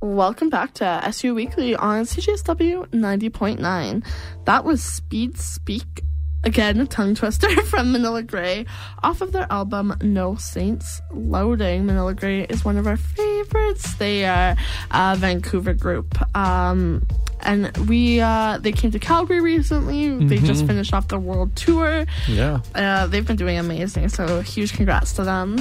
Welcome 0.00 0.50
back 0.50 0.74
to 0.74 0.84
SU 0.84 1.34
Weekly 1.34 1.74
on 1.74 2.04
CJSW 2.04 2.86
90.9. 2.90 4.04
That 4.44 4.64
was 4.64 4.82
Speed 4.82 5.38
Speak, 5.38 6.04
again, 6.44 6.80
a 6.80 6.86
tongue 6.86 7.14
twister 7.14 7.48
from 7.66 7.92
Manila 7.92 8.22
Grey, 8.22 8.66
off 9.02 9.20
of 9.20 9.32
their 9.32 9.46
album 9.50 9.94
No 10.02 10.36
Saints 10.36 11.00
Loading. 11.10 11.86
Manila 11.86 12.14
Grey 12.14 12.44
is 12.44 12.64
one 12.64 12.76
of 12.76 12.86
our 12.86 12.96
favorites. 12.96 13.94
They 13.94 14.24
are 14.24 14.56
a 14.90 15.16
Vancouver 15.16 15.74
group. 15.74 16.16
Um, 16.36 17.06
and 17.42 17.76
we 17.88 18.20
uh, 18.20 18.58
they 18.58 18.72
came 18.72 18.90
to 18.92 18.98
Calgary 18.98 19.40
recently. 19.40 20.16
They 20.26 20.38
just 20.38 20.66
finished 20.66 20.92
off 20.92 21.08
the 21.08 21.18
world 21.18 21.54
tour. 21.56 22.06
Yeah. 22.28 22.60
Uh, 22.74 23.06
they've 23.06 23.26
been 23.26 23.36
doing 23.36 23.58
amazing. 23.58 24.08
So 24.08 24.40
huge 24.40 24.72
congrats 24.74 25.12
to 25.14 25.24
them. 25.24 25.58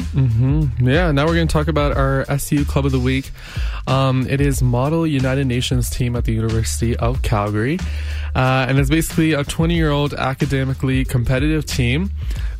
Yeah, 0.81 1.11
now 1.11 1.25
we're 1.25 1.35
going 1.35 1.47
to 1.47 1.53
talk 1.53 1.67
about 1.67 1.97
our 1.97 2.25
SU 2.29 2.65
Club 2.65 2.85
of 2.85 2.91
the 2.91 2.99
Week. 2.99 3.31
Um, 3.87 4.27
it 4.29 4.41
is 4.41 4.61
Model 4.61 5.05
United 5.07 5.47
Nations 5.47 5.89
team 5.89 6.15
at 6.15 6.25
the 6.25 6.33
University 6.33 6.95
of 6.95 7.21
Calgary. 7.21 7.79
Uh, 8.35 8.65
and 8.67 8.79
it's 8.79 8.89
basically 8.89 9.33
a 9.33 9.43
20 9.43 9.75
year 9.75 9.91
old 9.91 10.13
academically 10.13 11.03
competitive 11.03 11.65
team. 11.65 12.11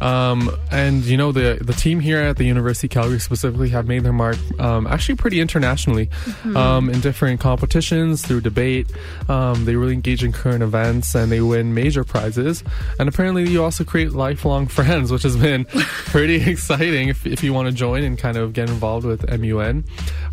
Um, 0.02 0.50
and, 0.72 1.04
you 1.06 1.16
know, 1.16 1.32
the, 1.32 1.60
the 1.62 1.74
team 1.74 2.00
here 2.00 2.20
at 2.20 2.38
the 2.38 2.44
University 2.46 2.88
of 2.88 2.92
Calgary 2.92 3.20
specifically 3.20 3.70
have 3.70 3.88
made 3.88 4.04
their 4.04 4.14
mark 4.14 4.38
um, 4.60 4.88
actually 4.88 5.16
pretty 5.16 5.40
internationally 5.40 6.10
um, 6.56 6.90
in 6.90 7.00
different 7.02 7.40
competitions 7.40 8.26
through 8.26 8.42
debate. 8.42 8.92
Um, 9.30 9.66
they 9.66 9.76
really 9.76 9.94
engage 9.94 10.24
in 10.24 10.32
current 10.32 10.64
events 10.64 11.14
and 11.16 11.32
they 11.32 11.42
win 11.42 11.74
major 11.74 12.04
prizes. 12.04 12.64
And 13.00 13.08
apparently, 13.08 13.48
you 13.50 13.64
also 13.64 13.84
create 13.84 14.12
lifelong 14.12 14.68
friends, 14.78 15.12
which 15.12 15.24
has 15.24 15.38
been 15.38 15.66
pretty 16.06 16.50
exciting 16.50 17.10
if, 17.10 17.26
if 17.28 17.44
you 17.44 17.54
want 17.54 17.68
to 17.68 17.74
join 17.74 18.04
and 18.04 18.18
kind 18.18 18.38
of 18.38 18.54
get 18.54 18.70
involved 18.70 19.06
with 19.06 19.30
MUN. 19.30 19.84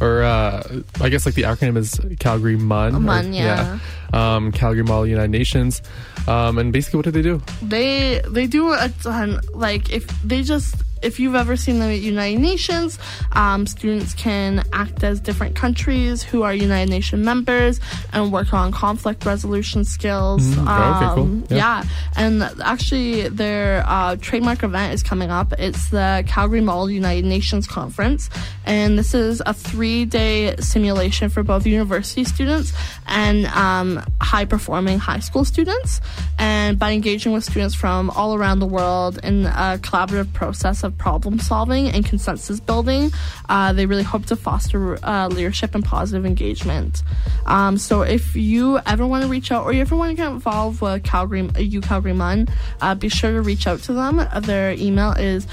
Or 0.01 0.23
uh, 0.23 0.81
I 1.01 1.09
guess 1.09 1.27
like 1.27 1.35
the 1.35 1.43
acronym 1.43 1.77
is 1.77 2.01
Calgary 2.19 2.57
MUN. 2.57 2.95
or- 2.97 3.01
MUN, 3.01 3.33
yeah. 3.33 3.79
Um, 4.13 4.53
Calgary 4.53 4.85
Model 4.85 5.07
United 5.07 5.31
Nations. 5.31 5.83
Um, 6.27 6.59
and 6.59 6.73
basically, 6.73 6.99
what 6.99 7.05
do 7.05 7.11
they 7.11 7.23
do? 7.23 7.43
they 7.63 8.21
they 8.29 8.47
do 8.47 8.73
a 8.73 8.89
ton 9.03 9.41
like 9.55 9.91
if 9.91 10.07
they 10.23 10.43
just 10.43 10.75
if 11.03 11.19
you've 11.21 11.35
ever 11.35 11.57
seen 11.57 11.79
them 11.79 11.89
at 11.91 11.93
the 11.95 11.99
United 11.99 12.41
Nations, 12.41 12.99
um, 13.33 13.67
students 13.67 14.15
can 14.15 14.65
act 14.73 15.03
as 15.05 15.21
different 15.21 15.55
countries 15.57 16.23
who 16.23 16.43
are 16.43 16.55
United 16.55 16.91
Nation 16.91 17.25
members 17.25 17.81
and 18.13 18.33
work 18.33 18.53
on 18.53 18.73
conflict 18.73 19.25
resolution 19.25 19.85
skills. 19.85 20.43
Mhm. 20.43 20.65
Oh, 20.69 20.97
okay, 20.97 21.15
cool. 21.15 21.23
Um, 21.25 21.45
Yeah. 21.51 21.57
yeah. 21.57 21.83
and 22.17 22.43
actually 22.63 23.29
their 23.29 23.85
uh, 23.87 24.17
trademark 24.21 24.63
event 24.63 24.95
is 24.95 25.03
coming 25.03 25.31
up. 25.31 25.53
It's 25.59 25.89
the 25.91 26.25
Calgary 26.27 26.61
Model 26.61 26.91
United 26.91 27.25
Nations 27.25 27.67
Conference, 27.67 28.29
and 28.65 28.99
this 28.99 29.15
is 29.15 29.43
a 29.47 29.53
three-day 29.55 30.57
simulation 30.59 31.29
for 31.29 31.43
both 31.43 31.67
university 31.67 32.25
students 32.25 32.73
and 33.07 33.47
um, 33.47 34.03
high-performing 34.21 34.99
high 34.99 35.21
school 35.21 35.45
students. 35.45 36.01
And 36.39 36.79
by 36.79 36.93
engaging 36.93 37.33
with 37.33 37.45
students 37.45 37.75
from 37.75 38.11
all 38.11 38.35
around 38.35 38.59
the 38.61 38.67
world 38.67 39.19
in 39.23 39.47
a 39.47 39.79
collaborative 39.81 40.33
process 40.33 40.83
of 40.85 40.88
problem 40.91 41.39
solving 41.39 41.89
and 41.89 42.05
consensus 42.05 42.61
building, 42.61 43.11
uh, 43.49 43.73
they 43.73 43.87
really 43.87 44.03
hope 44.03 44.27
to 44.27 44.37
foster 44.37 44.99
uh, 45.05 45.29
leadership 45.29 45.75
and 45.75 45.85
positive 45.85 46.25
engagement. 46.25 47.03
Um, 47.47 47.79
so 47.79 48.03
if 48.03 48.37
you 48.37 48.79
ever 48.87 49.07
want 49.07 49.23
to 49.25 49.29
reach 49.29 49.53
out 49.53 49.65
or 49.65 49.73
you 49.73 49.81
ever 49.81 49.97
want 49.97 50.11
to 50.11 50.17
get 50.17 50.31
involved 50.31 50.81
with 50.81 51.03
Calgary, 51.05 51.49
U 51.59 51.81
Calgary 51.81 52.13
Mun, 52.13 52.49
uh, 52.81 52.95
be 52.95 53.09
sure 53.09 53.33
to 53.33 53.43
reach 53.43 53.67
out 53.67 53.81
to 53.81 53.93
them. 53.93 54.27
Their 54.43 54.73
email 54.73 55.13
is 55.13 55.47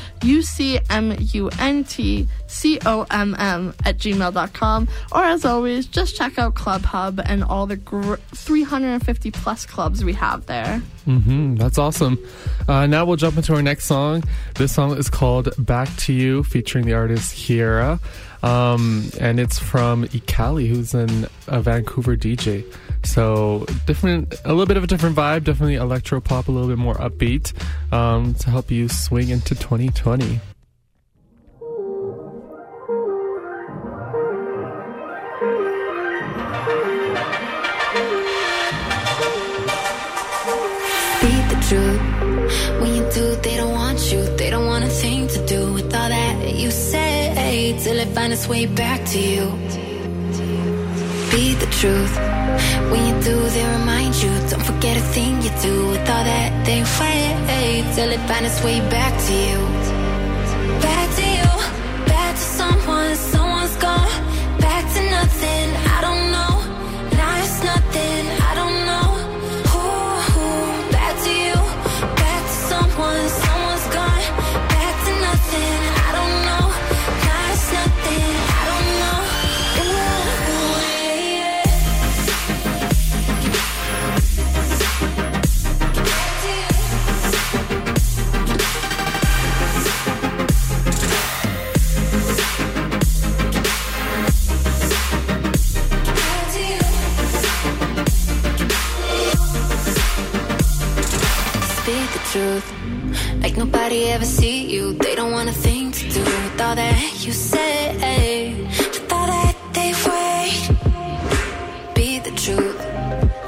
ucmuntcomm 2.48 3.76
at 3.86 3.98
gmail.com. 3.98 4.88
Or 5.12 5.24
as 5.24 5.46
always, 5.46 5.86
just 5.86 6.16
check 6.16 6.38
out 6.38 6.56
Club 6.56 6.82
Hub 6.84 7.20
and 7.26 7.44
all 7.44 7.66
the 7.68 7.76
gr- 7.78 8.16
350 8.34 9.32
plus 9.32 9.66
clubs 9.66 10.04
we 10.04 10.14
have 10.14 10.46
there. 10.46 10.80
hmm 11.06 11.56
that's 11.56 11.78
awesome. 11.78 12.18
Uh, 12.68 12.86
now 12.86 13.06
we'll 13.06 13.16
jump 13.16 13.38
into 13.38 13.54
our 13.56 13.62
next 13.62 13.86
song. 13.86 14.24
This 14.56 14.74
song 14.74 14.98
is 14.98 15.10
called 15.10 15.50
Back 15.58 15.90
to 15.98 16.14
You, 16.14 16.44
featuring 16.44 16.86
the 16.86 16.94
artist 16.94 17.36
Kiera. 17.36 18.00
Um, 18.44 19.10
and 19.20 19.40
it's 19.40 19.58
from 19.58 20.06
Ekali, 20.06 20.68
who's 20.68 20.94
an, 20.94 21.28
a 21.48 21.62
Vancouver 21.62 22.16
DJ. 22.16 22.64
So 23.04 23.66
different, 23.88 24.36
a 24.46 24.50
little 24.50 24.66
bit 24.68 24.78
of 24.78 24.84
a 24.84 24.88
different 24.88 25.16
vibe, 25.16 25.44
definitely 25.46 25.76
electro 25.76 26.20
pop, 26.22 26.48
a 26.48 26.52
little 26.52 26.68
bit 26.68 26.78
more 26.78 26.96
upbeat 26.96 27.54
um, 27.92 28.34
to 28.36 28.50
help 28.52 28.70
you 28.70 28.88
swing 28.88 29.30
into 29.30 29.56
2020. 29.56 30.40
Say 47.46 47.78
till 47.84 47.98
it 48.04 48.10
find 48.16 48.32
its 48.34 48.48
way 48.54 48.66
back 48.84 49.00
to 49.14 49.20
you. 49.34 49.46
Be 51.32 51.46
the 51.64 51.70
truth. 51.80 52.16
When 52.92 53.02
you 53.10 53.16
do, 53.30 53.36
they 53.56 53.66
remind 53.78 54.14
you. 54.24 54.32
Don't 54.50 54.66
forget 54.72 54.96
a 55.04 55.06
thing 55.16 55.32
you 55.46 55.52
do 55.68 55.76
with 55.92 56.06
all 56.14 56.24
that 56.32 56.50
they 56.68 56.82
wait 57.00 57.84
till 57.96 58.10
it 58.16 58.22
find 58.30 58.46
its 58.50 58.60
way 58.68 58.80
back 58.98 59.14
to 59.28 59.34
you. 59.48 59.60
Back 60.88 61.08
to 61.18 61.26
you. 61.38 61.52
Back 62.14 62.34
to 62.42 62.46
someone. 62.60 63.16
Someone's 63.34 63.76
gone. 63.84 64.05
Truth. 102.36 102.68
Like 103.42 103.56
nobody 103.56 104.00
ever 104.14 104.26
see 104.26 104.58
you. 104.74 104.94
They 104.94 105.16
don't 105.16 105.32
want 105.32 105.48
a 105.50 105.58
thing 105.66 105.92
to 106.00 106.04
do 106.16 106.20
with 106.20 106.62
all 106.66 106.76
that 106.76 107.26
you 107.26 107.32
say. 107.32 107.74
With 108.94 109.14
all 109.14 109.28
that 109.36 109.56
they 109.78 109.92
wait. 110.08 110.60
Be 111.96 112.20
the 112.28 112.34
truth. 112.44 112.80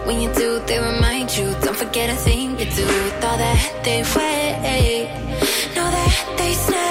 When 0.06 0.22
you 0.22 0.30
do, 0.42 0.50
they 0.68 0.80
remind 0.80 1.28
you. 1.38 1.48
Don't 1.66 1.80
forget 1.84 2.10
a 2.10 2.18
thing 2.28 2.52
you 2.60 2.68
do 2.80 2.86
with 3.06 3.26
all 3.28 3.38
that 3.46 3.62
they 3.84 4.00
wait. 4.16 5.08
Know 5.76 5.88
that 5.98 6.36
they 6.38 6.54
snake. 6.54 6.87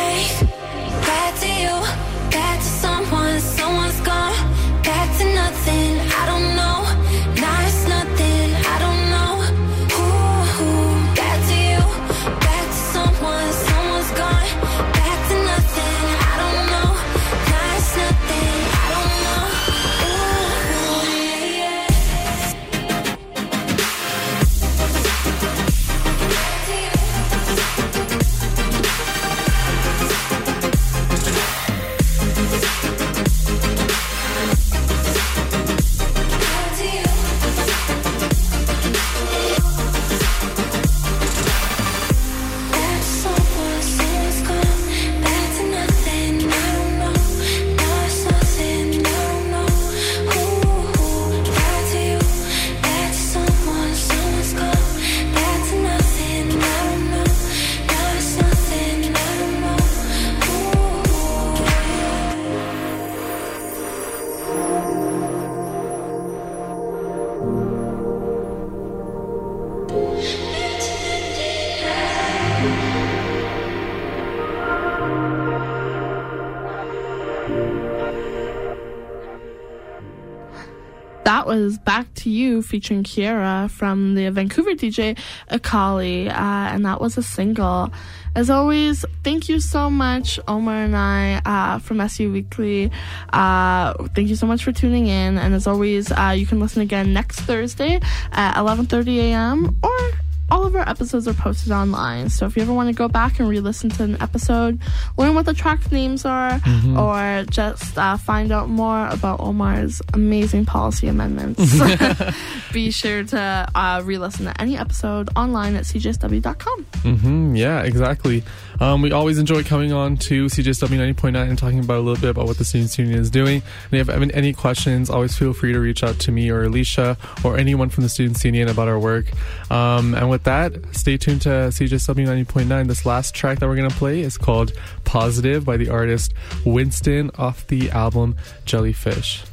Back 81.96 82.12
to 82.16 82.28
You 82.28 82.60
featuring 82.60 83.04
Kiera 83.04 83.70
from 83.70 84.16
the 84.16 84.28
Vancouver 84.28 84.72
DJ 84.72 85.16
Ekali, 85.50 86.28
uh, 86.28 86.30
and 86.30 86.84
that 86.84 87.00
was 87.00 87.16
a 87.16 87.22
single. 87.22 87.90
As 88.34 88.50
always, 88.50 89.06
thank 89.24 89.48
you 89.48 89.60
so 89.60 89.88
much, 89.88 90.38
Omar 90.46 90.84
and 90.84 90.94
I 90.94 91.40
uh, 91.46 91.78
from 91.78 92.02
SU 92.02 92.30
Weekly. 92.30 92.90
Uh, 93.32 93.94
thank 94.14 94.28
you 94.28 94.36
so 94.36 94.46
much 94.46 94.62
for 94.62 94.72
tuning 94.72 95.06
in, 95.06 95.38
and 95.38 95.54
as 95.54 95.66
always, 95.66 96.12
uh, 96.12 96.34
you 96.36 96.44
can 96.44 96.60
listen 96.60 96.82
again 96.82 97.14
next 97.14 97.40
Thursday 97.40 97.98
at 98.30 98.56
11:30 98.56 99.16
a.m. 99.32 99.78
or 99.82 100.25
all 100.50 100.64
of 100.64 100.74
our 100.76 100.88
episodes 100.88 101.26
are 101.26 101.34
posted 101.34 101.72
online. 101.72 102.28
So 102.28 102.46
if 102.46 102.56
you 102.56 102.62
ever 102.62 102.72
want 102.72 102.88
to 102.88 102.94
go 102.94 103.08
back 103.08 103.40
and 103.40 103.48
re-listen 103.48 103.90
to 103.90 104.04
an 104.04 104.20
episode, 104.22 104.80
learn 105.16 105.34
what 105.34 105.46
the 105.46 105.54
track 105.54 105.90
names 105.90 106.24
are, 106.24 106.60
or 106.96 107.44
just 107.50 107.98
uh, 107.98 108.16
find 108.16 108.52
out 108.52 108.68
more 108.68 109.08
about 109.08 109.40
Omar's 109.40 110.00
amazing 110.14 110.64
policy 110.66 111.08
amendments, 111.08 111.78
be 112.72 112.90
sure 112.90 113.24
to 113.24 113.68
uh, 113.74 114.02
re-listen 114.04 114.46
to 114.46 114.60
any 114.60 114.76
episode 114.76 115.28
online 115.36 115.74
at 115.76 115.84
cjsw.com. 115.84 116.84
hmm 117.02 117.56
yeah, 117.56 117.82
exactly. 117.82 118.42
Um, 118.80 119.00
we 119.02 119.12
always 119.12 119.38
enjoy 119.38 119.62
coming 119.64 119.92
on 119.92 120.16
to 120.18 120.46
CJSW 120.46 121.14
90.9 121.14 121.48
and 121.48 121.58
talking 121.58 121.78
about 121.80 121.98
a 121.98 122.00
little 122.00 122.20
bit 122.20 122.30
about 122.30 122.46
what 122.46 122.58
the 122.58 122.64
Students 122.64 122.98
Union 122.98 123.18
is 123.18 123.30
doing. 123.30 123.62
And 123.90 124.00
if 124.00 124.06
you 124.06 124.12
have 124.12 124.30
any 124.34 124.52
questions, 124.52 125.08
always 125.08 125.34
feel 125.36 125.52
free 125.54 125.72
to 125.72 125.80
reach 125.80 126.02
out 126.02 126.18
to 126.20 126.32
me 126.32 126.50
or 126.50 126.64
Alicia 126.64 127.16
or 127.42 127.56
anyone 127.56 127.88
from 127.88 128.02
the 128.02 128.08
Students 128.10 128.44
Union 128.44 128.68
about 128.68 128.88
our 128.88 128.98
work. 128.98 129.26
Um, 129.70 130.14
and 130.14 130.28
with 130.28 130.35
that, 130.44 130.74
stay 130.92 131.16
tuned 131.16 131.42
to 131.42 131.48
CJSW 131.48 132.26
90.9. 132.46 132.88
This 132.88 133.04
last 133.06 133.34
track 133.34 133.58
that 133.58 133.68
we're 133.68 133.76
going 133.76 133.90
to 133.90 133.96
play 133.96 134.20
is 134.20 134.38
called 134.38 134.72
Positive 135.04 135.64
by 135.64 135.76
the 135.76 135.88
artist 135.88 136.34
Winston 136.64 137.30
off 137.36 137.66
the 137.66 137.90
album 137.90 138.36
Jellyfish. 138.64 139.44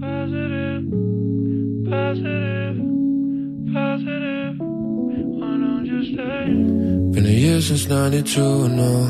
Positive, 0.00 0.84
positive, 1.88 2.76
positive. 3.72 4.54
Why 4.58 5.46
don't 5.56 5.84
you 5.86 6.04
stay? 6.14 6.46
Been 7.14 7.26
a 7.26 7.28
year 7.28 7.60
since 7.60 7.86
92 7.86 8.64
and 8.64 8.80
all, 8.80 9.08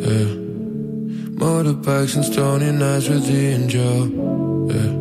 yeah. 0.00 0.46
Motorbikes 1.36 2.16
and 2.16 2.24
stony 2.24 2.72
nights 2.72 3.08
with 3.08 3.26
the 3.26 3.52
and 3.52 3.68
Joe, 3.68 4.10
yeah. 4.70 4.92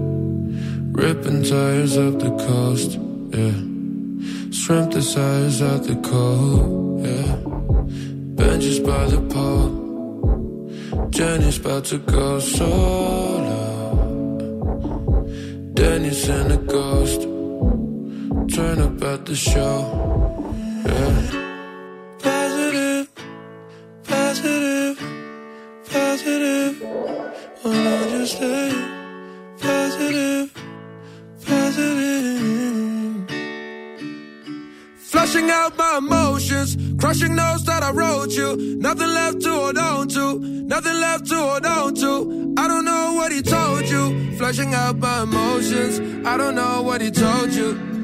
Ripping 0.92 1.44
tires 1.44 1.98
up 1.98 2.20
the 2.20 2.30
coast, 2.48 2.98
yeah. 3.36 4.52
Shrimp 4.52 4.92
the 4.94 5.02
size 5.02 5.62
out 5.62 5.84
the 5.84 5.96
cold, 5.98 7.06
yeah. 7.06 7.36
Benches 8.38 8.80
by 8.80 9.06
the 9.08 9.22
pole. 9.34 11.10
Jenny's 11.10 11.58
about 11.58 11.86
to 11.86 11.98
go 11.98 12.40
solo. 12.40 13.52
Danny's 15.74 16.30
in 16.30 16.52
a 16.52 16.58
ghost. 16.58 17.22
Turn 18.56 18.80
up 18.80 19.04
at 19.04 19.26
the 19.26 19.36
show, 19.36 19.78
yeah. 20.86 21.45
You. 38.46 38.78
Nothing 38.78 39.08
left 39.08 39.42
to 39.42 39.52
hold 39.52 39.78
on 39.78 40.08
to, 40.10 40.40
nothing 40.40 41.00
left 41.00 41.28
to 41.28 41.36
hold 41.36 41.66
on 41.66 41.96
to. 41.96 42.54
I 42.58 42.68
don't 42.68 42.86
know 42.86 43.14
what 43.14 43.32
he 43.32 43.42
told 43.42 43.86
you. 43.86 44.36
Flushing 44.38 44.74
out 44.74 44.98
my 44.98 45.24
emotions, 45.24 46.00
I 46.26 46.38
don't 46.38 46.56
know 46.56 46.82
what 46.82 47.02
he 47.02 47.12
told 47.12 47.52
you. 47.54 47.95